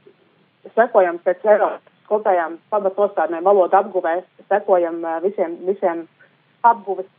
sekojam 0.75 1.21
pēc 1.25 1.45
Eiropas 1.45 1.95
kopējām 2.09 2.57
pamatu 2.73 3.05
nostādnēm 3.05 3.45
valodu 3.45 3.77
apguvē, 3.77 4.15
sekojam 4.49 5.03
visiem, 5.21 5.59
visiem 5.67 6.07
apguves, 6.65 7.09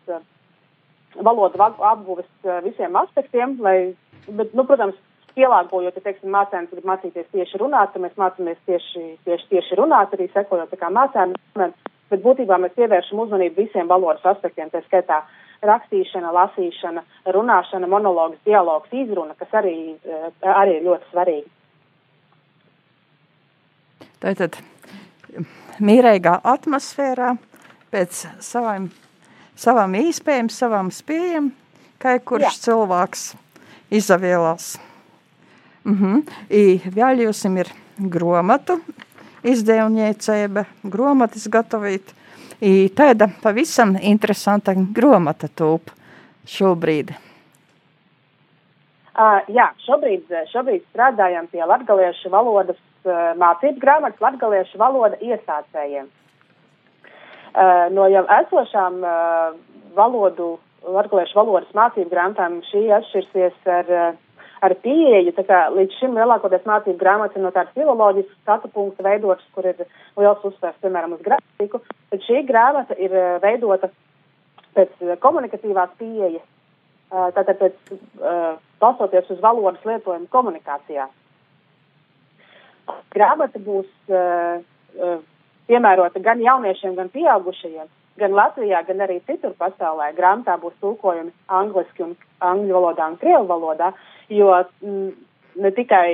valodu 1.14 1.62
apguves 1.62 2.26
visiem 2.64 2.98
aspektiem, 2.98 3.54
lai, 3.62 3.92
bet, 4.28 4.54
nu, 4.56 4.64
protams, 4.68 4.98
pielāgojot, 5.36 5.96
ja, 5.96 6.04
teiksim, 6.04 6.32
mācējums 6.34 6.72
grib 6.74 6.88
mācīties 6.90 7.28
tieši 7.34 7.60
runāt, 7.62 7.92
tad 7.94 8.04
mēs 8.04 8.16
mācāmies 8.20 8.58
tieši, 8.68 9.04
tieši, 9.26 9.46
tieši 9.52 9.78
runāt, 9.78 10.14
arī 10.16 10.28
sekojot 10.34 10.72
tā 10.72 10.78
kā 10.80 10.90
mācējumiem, 10.94 11.76
bet 12.10 12.24
būtībā 12.24 12.58
mēs 12.62 12.74
pievēršam 12.78 13.22
uzmanību 13.24 13.62
visiem 13.62 13.90
valodas 13.90 14.26
aspektiem, 14.32 14.72
tā 14.72 14.82
skaitā 14.86 15.22
rakstīšana, 15.66 16.32
lasīšana, 16.34 17.04
runāšana, 17.36 17.88
monologs, 17.90 18.40
dialogs, 18.48 18.92
izruna, 18.96 19.36
kas 19.38 19.52
arī, 19.60 19.76
arī 20.40 20.78
ir 20.78 20.86
ļoti 20.88 21.10
svarīgi. 21.12 21.48
Tātad 24.20 24.58
mīrīgā 25.80 26.40
atmosfērā, 26.48 27.34
pēc 27.92 28.24
savām, 28.44 28.90
savām 29.58 29.94
īspējām, 30.00 30.50
savām 30.52 30.90
spējām, 30.94 31.52
kā 32.00 32.18
kurš 32.24 32.48
Jā. 32.48 32.56
cilvēks 32.66 33.24
izavēlās. 33.90 34.78
Mm 35.84 35.94
-hmm. 35.94 36.22
I 36.50 36.80
vēl 36.96 37.20
jums 37.24 37.44
ir 37.44 37.72
gromatu 37.98 38.80
izdevniecība, 39.42 40.64
gromatas 40.82 41.48
gatavīt. 41.48 42.14
I 42.60 42.90
tāda 42.96 43.30
pavisam 43.42 43.96
interesanta 44.02 44.74
gromata 44.76 45.48
tūp 45.48 45.90
šobrīd. 46.46 47.14
Uh, 49.20 49.40
jā, 49.52 49.66
šobrīd, 49.84 50.28
šobrīd 50.52 50.84
strādājam 50.92 51.48
pie 51.50 51.64
latgaliešu 51.64 52.30
valodas 52.32 52.76
uh, 53.04 53.32
mācību 53.40 53.80
grāmatas 53.82 54.20
latgaliešu 54.20 54.78
valoda 54.78 55.16
iesācējiem. 55.20 56.06
Uh, 57.50 57.88
no 57.90 58.06
jau 58.06 58.22
esošām 58.30 59.00
uh, 59.02 59.56
valodu, 59.96 60.58
latgaliešu 60.86 61.36
valodas 61.38 61.70
mācību 61.76 62.10
grāmatām 62.12 62.60
šī 62.70 62.86
atšķirsies 62.96 63.70
ar, 63.70 63.90
uh, 63.90 64.44
ar 64.64 64.74
pieeju, 64.84 65.34
tā 65.36 65.44
kā 65.48 65.60
līdz 65.74 65.98
šim 66.00 66.16
lielākoties 66.18 66.66
mācību 66.68 67.00
grāmatas 67.00 67.38
ir 67.38 67.44
no 67.44 67.52
tādas 67.54 67.74
filoloģiskas 67.76 68.38
skatu 68.42 68.70
punkta 68.74 69.04
veidotas, 69.06 69.46
kur 69.54 69.68
ir 69.68 69.84
liels 70.18 70.46
uzsvers, 70.48 70.78
piemēram, 70.84 71.16
uz 71.16 71.24
grafiku, 71.26 71.82
tad 72.12 72.24
šī 72.26 72.44
grāmata 72.48 72.96
ir 72.98 73.14
uh, 73.14 73.36
veidota 73.44 73.90
pēc 74.76 74.96
uh, 75.04 75.14
komunikatīvās 75.22 75.94
pieejas, 76.00 76.46
tātad 77.10 77.56
pēc, 77.58 77.78
balstoties 78.78 79.32
uz 79.34 79.40
valodas 79.42 79.82
lietojumu 79.82 80.28
komunikācijā. 80.30 81.08
Grāmata 83.10 83.58
būs 83.58 83.88
piemērota 85.66 86.22
gan 86.22 86.38
jauniešiem, 86.38 86.94
gan 86.94 87.10
pieaugušajiem, 87.10 87.88
gan 88.20 88.36
Latvijā, 88.36 88.82
gan 88.86 89.02
arī 89.04 89.18
citur 89.28 89.54
pasaulē. 89.60 90.10
Grāmatā 90.18 90.56
būs 90.60 90.76
tulkojumi 90.84 91.32
angliski 91.60 92.04
un 92.06 92.14
angļu 92.44 92.76
valodā 92.76 93.08
un 93.10 93.18
krievu 93.20 93.48
valodā, 93.48 93.92
jo 94.32 94.52
mm, 94.84 95.10
ne 95.64 95.72
tikai, 95.76 96.10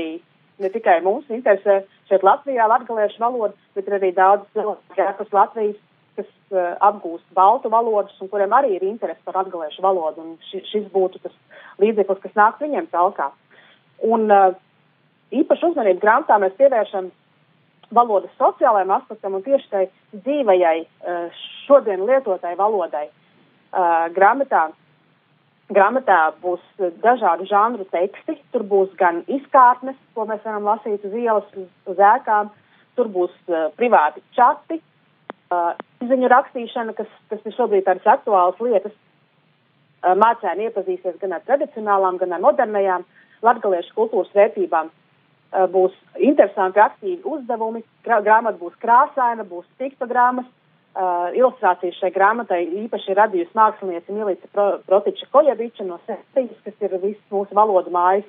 ne 0.62 0.70
tikai 0.74 1.00
mums 1.04 1.28
interesē 1.32 1.82
šeit 2.10 2.24
Latvijā 2.26 2.68
latgaliešu 2.70 3.20
valoda, 3.22 3.54
bet 3.76 3.88
ir 3.88 3.98
arī 3.98 4.12
daudz 4.16 4.46
cilvēku 4.54 5.02
ārpus 5.08 5.34
Latvijas, 5.34 5.82
kas 6.16 6.28
uh, 6.54 6.76
apgūst 6.88 7.26
baltu 7.36 7.68
valodas 7.72 8.14
un 8.24 8.30
kuriem 8.32 8.54
arī 8.56 8.76
ir 8.76 8.86
interesi 8.88 9.20
par 9.26 9.42
latgaliešu 9.42 9.84
valodu. 9.84 10.22
Un 10.22 10.38
ši, 10.50 10.62
šis 10.70 10.86
būtu 10.94 11.20
tas 11.24 11.34
līdzeklis, 11.82 12.22
kas 12.22 12.38
nāk 12.38 12.62
viņiem 12.62 12.88
talkā. 12.94 13.28
Un 14.06 14.30
uh, 14.32 14.54
īpaši 15.34 15.70
uzmanību 15.70 16.02
grāmatā 16.02 16.38
mēs 16.40 16.56
pievēršam 16.60 17.10
valodas 17.94 18.32
sociālajiem 18.40 18.90
aspektam 18.96 19.36
un 19.38 19.44
tieši 19.46 19.70
tai 19.70 19.84
dzīvajai 20.14 20.78
eh, 20.82 21.44
šodien 21.66 22.02
lietotai 22.08 22.56
valodai. 22.58 23.06
Eh, 23.06 24.08
grāmatā, 24.16 24.66
grāmatā 25.70 26.20
būs 26.42 26.62
dažādu 27.02 27.46
žanru 27.50 27.86
teksti, 27.92 28.38
tur 28.52 28.66
būs 28.66 28.92
gan 28.98 29.22
izkārtnes, 29.26 29.98
ko 30.14 30.26
mēs 30.26 30.44
varam 30.44 30.68
lasīt 30.68 31.04
uz 31.06 31.14
ielas, 31.14 31.48
uz, 31.56 31.68
uz 31.86 32.02
ēkām, 32.14 32.50
tur 32.96 33.10
būs 33.12 33.32
uh, 33.50 33.66
privāti 33.76 34.22
čati, 34.32 34.78
ziņu 36.00 36.30
rakstīšana, 36.32 36.94
kas, 36.96 37.10
kas 37.30 37.42
ir 37.44 37.54
šobrīd 37.56 37.84
tādas 37.84 38.06
aktuālas 38.08 38.60
lietas. 38.62 38.94
Mācēni 40.06 40.68
iepazīsies 40.68 41.18
gan 41.20 41.34
ar 41.36 41.42
tradicionālām, 41.44 42.16
gan 42.20 42.32
ar 42.36 42.42
modernajām 42.44 43.04
latgaliešu 43.44 43.94
kultūras 43.96 44.32
vērtībām. 44.36 44.90
Eh, 45.56 45.64
būs 45.72 45.94
interesanti, 46.20 46.80
aktīvi 46.82 47.22
uzdevumi. 47.24 47.82
Grāmata 48.04 48.58
būs 48.60 48.76
krāsaina, 48.82 49.46
būs 49.48 49.66
piktogrammas. 49.80 50.48
Uh, 50.96 51.26
ilustrācijas 51.36 51.98
šai 52.00 52.08
grāmatai 52.08 52.62
īpaši 52.86 53.10
ir 53.12 53.18
radījusi 53.18 53.52
mākslinieca 53.58 54.14
Milica 54.16 54.48
Pro, 54.48 54.64
Protiča 54.88 55.26
Koļeviča 55.28 55.84
no 55.84 55.98
Sētijas, 56.06 56.62
kas 56.64 56.86
ir 56.86 56.94
visas 57.02 57.26
mūsu 57.28 57.52
valodu 57.52 57.92
mājas, 57.92 58.24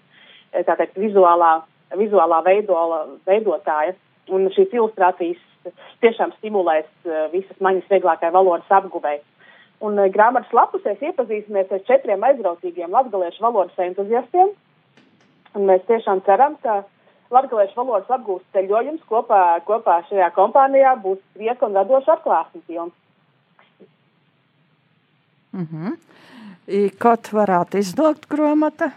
eh, 0.52 0.66
tātad 0.68 0.92
vizuālā, 1.00 1.62
vizuālā 1.96 2.42
veidola, 2.44 2.98
veidotāja. 3.30 3.96
Un 4.36 4.50
šīs 4.52 4.76
ilustrācijas 4.76 5.72
tiešām 6.04 6.36
stimulēs 6.42 6.90
uh, 7.08 7.30
visas 7.32 7.63
maņas 7.63 7.88
vieglākai 7.94 8.34
valodas 8.36 8.76
apguvei. 8.82 9.22
Un 9.80 9.96
uh, 9.96 10.12
grāmatas 10.12 10.52
lapusēs 10.52 11.08
iepazīsimies 11.08 11.72
ar 11.72 11.88
četriem 11.88 12.28
aizrautīgiem 12.28 12.92
latgaliešu 12.92 13.48
valodas 13.48 13.80
entuziastiem. 13.88 14.52
Un 15.56 15.72
mēs 15.72 15.88
tiešām 15.88 16.20
ceram, 16.28 16.60
ka 16.68 16.82
uh, 16.82 16.92
Latviešu 17.34 17.76
valodas 17.76 18.12
apgūst 18.16 18.46
ceļojums 18.56 19.04
kopā, 19.10 19.42
kopā 19.68 19.98
šajā 20.10 20.30
kompānijā 20.36 20.94
būs 21.04 21.20
prieka 21.36 21.68
un 21.68 21.76
radoša 21.76 22.16
atklāsmes 22.18 22.63
pilns. 22.68 22.94
Mm 25.52 25.68
-hmm. 25.72 25.98
Kad 27.00 27.30
varētu 27.34 27.78
iznākt 27.78 28.28
grāmata? 28.30 28.92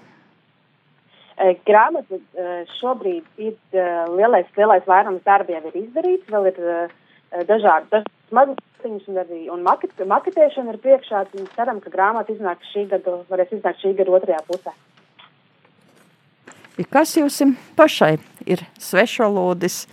Grāmata 1.67 2.19
šobrīd 2.79 3.25
ir 3.37 3.55
lielais, 4.17 4.47
lielais 4.57 4.87
vairums 4.87 5.23
darba 5.25 5.53
jau 5.53 5.67
ir 5.67 5.77
izdarīts, 5.83 6.31
vēl 6.31 6.47
ir 6.47 6.57
dažādi, 7.47 7.87
dažādi 7.91 8.21
mazliņas 8.35 9.09
un 9.09 9.21
arī 9.23 9.41
un 9.53 9.63
maket, 9.63 9.93
maketēšana 10.07 10.75
ir 10.75 10.79
priekšā. 10.85 11.25
Ceram, 11.57 11.81
ka 11.81 11.91
grāmata 11.91 12.33
iznāks 12.33 12.71
šī 12.75 12.87
gada, 12.91 13.21
varēs 13.31 13.53
iznākt 13.57 13.83
šī 13.83 13.95
gada 13.99 14.17
otrajā 14.19 14.41
pusē. 14.49 14.75
Kas 16.89 17.17
jums 17.19 17.41
pašai 17.77 18.15
ir 18.49 18.63
svešvalodis? 18.81 19.85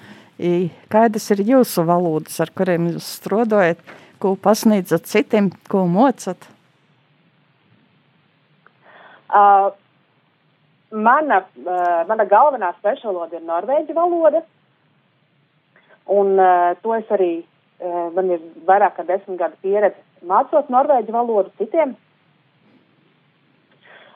Kādas 0.93 1.25
ir 1.33 1.41
jūsu 1.41 1.83
valodas, 1.87 2.37
ar 2.39 2.51
kuriem 2.53 2.91
jūs 2.91 3.07
strādājat, 3.17 3.81
ko 4.21 4.35
pasniedzat 4.37 5.09
citiem, 5.09 5.49
ko 5.69 5.87
mocat? 5.89 6.45
Uh, 9.27 9.73
mana, 10.91 11.41
uh, 11.65 12.05
mana 12.07 12.25
galvenā 12.29 12.71
svešvaloda 12.77 13.39
ir 13.39 13.47
norvēģu 13.49 13.95
valoda. 13.97 14.43
Un 16.07 16.37
uh, 16.39 16.77
to 16.83 16.93
es 16.95 17.09
arī, 17.11 17.31
uh, 17.81 18.07
man 18.15 18.31
ir 18.37 18.45
vairāk 18.69 18.95
kā 18.95 19.07
desmit 19.09 19.41
gadu 19.41 19.59
pieredze 19.65 19.99
mācot 20.25 20.69
norvēģu 20.71 21.13
valodu 21.13 21.51
citiem. 21.59 21.97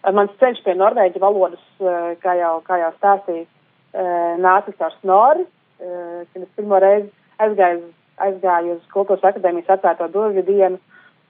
Mans 0.02 0.32
ceļš 0.42 0.64
pie 0.66 0.74
norvēģu 0.80 1.22
valodas, 1.22 1.64
uh, 1.84 2.14
kā 2.24 2.34
jau, 2.40 2.56
kā 2.66 2.80
jau 2.82 2.92
stāstīju, 2.98 3.46
uh, 3.46 4.38
nāca 4.42 4.74
caur 4.80 4.96
snori, 5.00 5.46
uh, 5.46 6.22
kad 6.32 6.42
es 6.42 6.54
pirmo 6.58 6.80
reizi 6.82 7.12
aizgāju, 7.42 7.84
aizgāju 8.22 8.78
uz 8.78 8.88
Kultūras 8.94 9.28
akadēmijas 9.32 9.70
atvērto 9.76 10.10
durvju 10.14 10.46
dienu. 10.48 10.80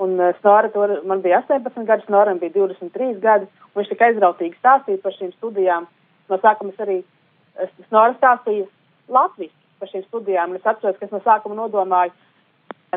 Un 0.02 0.16
Snora, 0.40 0.72
tur, 0.74 0.96
man 1.06 1.20
bija 1.22 1.44
18 1.44 1.86
gadi, 1.86 2.08
Snoram 2.08 2.40
bija 2.42 2.56
23 2.56 3.20
gadi. 3.22 3.46
Viņš 3.78 3.92
tik 3.92 4.00
aizrautīgi 4.08 4.58
stāstīja 4.58 5.02
par 5.04 5.14
šīm 5.14 5.30
studijām. 5.36 5.86
No 6.32 6.40
sākuma 6.42 6.74
es 6.74 6.82
arī 6.82 6.98
Snora 7.90 8.16
stāstīju 8.16 8.66
Latvijas 9.14 9.54
par 9.80 9.92
šīm 9.92 10.08
studijām. 10.08 10.56
Es 10.58 10.66
atceros, 10.66 10.98
ka 10.98 11.06
es 11.06 11.14
no 11.14 11.22
sākuma 11.22 11.60
nodomāju, 11.60 12.16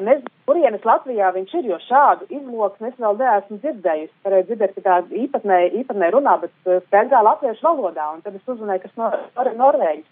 nezinu, 0.03 0.31
kurienes 0.49 0.85
Latvijā 0.87 1.29
viņš 1.35 1.53
ir, 1.61 1.67
jo 1.71 1.79
šādu 1.87 2.27
izloksni 2.33 2.89
es 2.91 2.97
vēl 2.99 3.19
neesmu 3.21 3.59
dzirdējusi. 3.63 4.15
Varēju 4.27 4.47
dzirdēt, 4.49 4.73
ka 4.75 4.83
tāda 4.89 5.19
īpatnēji, 5.23 5.71
īpatnēji 5.83 6.15
runā, 6.17 6.35
bet 6.43 6.71
skaidrā 6.89 7.21
latviešu 7.23 7.63
valodā. 7.63 8.09
Un 8.17 8.25
tad 8.25 8.35
es 8.35 8.51
uzzināju, 8.51 8.83
ka 8.83 8.91
tas 9.37 9.51
ir 9.51 9.59
norvēģis. 9.61 10.09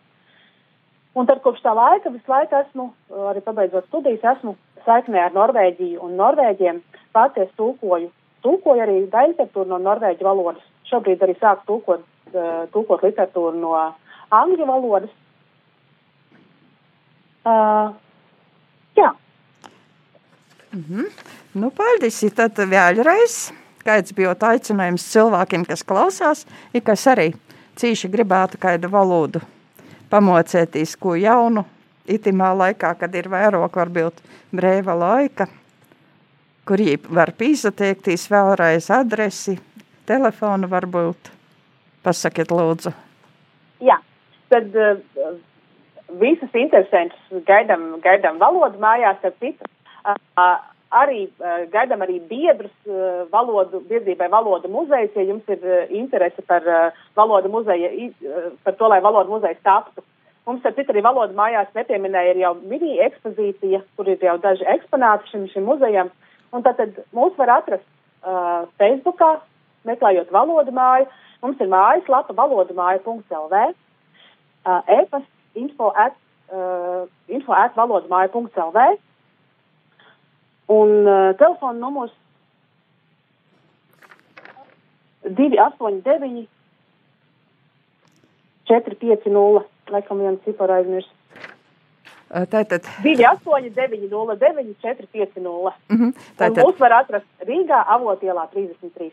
Un 1.18 1.26
tad 1.28 1.42
kopš 1.44 1.64
tā 1.64 1.72
laika 1.76 2.12
visu 2.12 2.30
laiku 2.30 2.56
esmu, 2.60 2.86
arī 3.32 3.42
pabeidzot 3.44 3.88
studijas, 3.90 4.22
esmu 4.36 4.54
saiknē 4.86 5.26
ar 5.26 5.34
Norvēģiju 5.34 6.00
un 6.06 6.14
Norvēģiem. 6.20 6.78
Pats 7.12 7.42
es 7.42 7.50
tulkoju, 7.58 8.08
tulkoju 8.46 8.84
arī 8.86 9.02
literatūru 9.02 9.68
no 9.68 9.80
norvēģu 9.82 10.24
valodas. 10.24 10.62
Šobrīd 10.88 11.20
arī 11.26 11.34
sāku 11.40 11.66
tulkot, 11.68 12.06
uh, 12.32 12.64
tulkot 12.72 13.04
literatūru 13.04 13.60
no 13.60 13.74
angļu 14.30 14.70
valodas. 14.70 15.12
Uh. 17.42 17.92
Mm 20.72 20.84
-hmm. 20.88 21.10
Nu, 21.54 21.70
paldies, 21.70 22.24
tad 22.34 22.58
vēlreiz. 22.58 23.52
Kāds 23.84 24.14
bija 24.14 24.34
aicinājums 24.34 25.12
cilvēkiem, 25.12 25.66
kas 25.66 25.82
klausās, 25.84 26.46
ir 26.74 26.82
kas 26.82 27.06
arī 27.06 27.32
cīši 27.76 28.08
gribētu 28.08 28.58
kādu 28.58 28.90
valodu 28.90 29.40
pamocēties, 30.10 30.96
ko 30.96 31.14
jaunu, 31.14 31.64
itimā 32.06 32.52
laikā, 32.56 32.94
kad 32.98 33.14
ir 33.14 33.28
vairāk 33.32 33.76
varbūt 33.76 34.22
brīva 34.52 34.94
laika, 34.98 35.46
kur 36.68 36.78
var 37.08 37.32
pīsateikties 37.38 38.28
vēlreiz 38.30 38.90
adresi, 38.90 39.58
telefonu 40.06 40.68
varbūt. 40.68 41.32
Pasakiet 42.02 42.50
lūdzu. 42.50 42.90
Jā, 43.80 43.98
tad 44.50 44.74
uh, 44.74 44.98
visas 46.18 46.50
interesantas 46.54 47.44
gaidām, 47.46 48.00
gaidām 48.02 48.40
valodu 48.42 48.80
mājās, 48.82 49.20
tad 49.22 49.38
citu. 49.38 49.71
Arī 50.92 51.22
gaidām 51.72 52.02
arī 52.04 52.18
biedrus 52.28 52.72
valodu, 53.32 53.80
biedrībai 53.88 54.28
valodu 54.28 54.68
muzejs, 54.68 55.14
ja 55.16 55.24
jums 55.24 55.46
ir 55.48 55.62
interese 55.88 56.44
par 56.44 56.66
valodu 57.16 57.48
muzeja, 57.48 57.88
par 58.64 58.76
to, 58.76 58.90
lai 58.92 59.00
valodu 59.00 59.32
muzejs 59.32 59.62
taptu. 59.64 60.04
Mums 60.46 60.64
ar 60.66 60.74
citu 60.74 60.90
arī 60.90 61.02
valodu 61.06 61.36
mājās 61.38 61.70
nepieminēja, 61.76 62.34
ir 62.34 62.40
jau 62.42 62.52
mini 62.66 62.96
ekspozīcija, 63.04 63.78
kur 63.96 64.08
ir 64.10 64.24
jau 64.26 64.34
daži 64.42 64.66
eksponāti 64.74 65.30
šim, 65.30 65.44
šim 65.52 65.68
muzejam. 65.70 66.10
Un 66.52 66.64
tad, 66.66 66.80
tad 66.80 66.98
mūs 67.14 67.36
var 67.38 67.52
atrast 67.60 67.86
uh, 67.86 68.66
Facebookā, 68.82 69.36
meklējot 69.86 70.32
valodu 70.34 70.74
māju. 70.74 71.06
Mums 71.42 71.62
ir 71.62 71.70
mājaslapa 71.70 72.34
valodamāja.lv, 72.38 73.62
uh, 74.66 74.82
e-pasta 74.98 75.62
info 75.62 75.92
at, 75.94 76.18
uh, 76.50 77.06
info 77.30 77.54
at 77.54 77.78
valodamāja.lv 77.78 78.84
un 80.68 81.06
uh, 81.06 81.34
telefona 81.36 81.78
numurs 81.78 82.12
289 85.24 86.48
450 88.66 89.66
laikam 89.90 90.18
vienu 90.18 90.40
ciparu 90.44 90.72
aizmirst. 90.72 91.21
Tātad 92.32 92.86
28, 93.04 93.70
450. 94.80 95.72
Mm 95.88 95.98
-hmm. 95.98 96.12
Tātad 96.38 96.64
mūs 96.64 96.78
var 96.80 96.92
atrast 96.92 97.26
Rīgā, 97.44 97.84
Avotielā 97.86 98.46
33. 98.54 99.12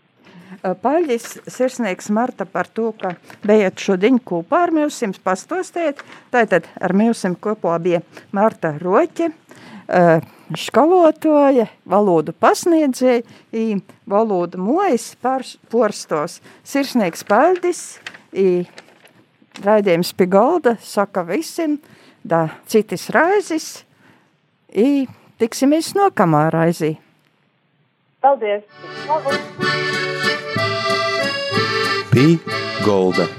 Paļģis 0.59 1.25
sirsnieks 1.47 2.09
Marta 2.09 2.45
par 2.45 2.67
to, 2.67 2.91
ka 2.91 3.13
bijat 3.45 3.79
šodien 3.79 4.19
kopā 4.19 4.63
ar 4.63 4.71
mūsim 4.71 5.13
pastostēt. 5.23 6.01
Tātad 6.31 6.63
ar 6.81 6.93
mūsim 6.93 7.35
kopā 7.35 7.77
bija 7.79 8.01
Marta 8.31 8.73
Roķe, 8.81 9.29
skalotoja, 10.57 11.67
valodu 11.85 12.33
pasniedzēja, 12.33 13.21
valodu 14.09 14.57
mojas 14.57 15.15
porstos. 15.69 16.41
Sirsnieks 16.63 17.23
Paļģis, 17.23 17.83
raidījums 19.65 20.13
pie 20.13 20.27
galda, 20.29 20.77
saka 20.81 21.23
visiem, 21.23 21.79
da 22.29 22.47
citas 22.69 23.09
raizes, 23.15 23.83
i 24.69 25.07
tiksimies 25.41 25.93
nokamā 25.97 26.45
raizī. 26.53 26.95
Paldies! 28.21 28.63
Pī 32.13 32.27
golda. 32.85 33.29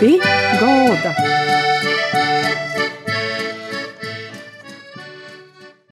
Pī 0.00 0.18
golda. 0.60 1.43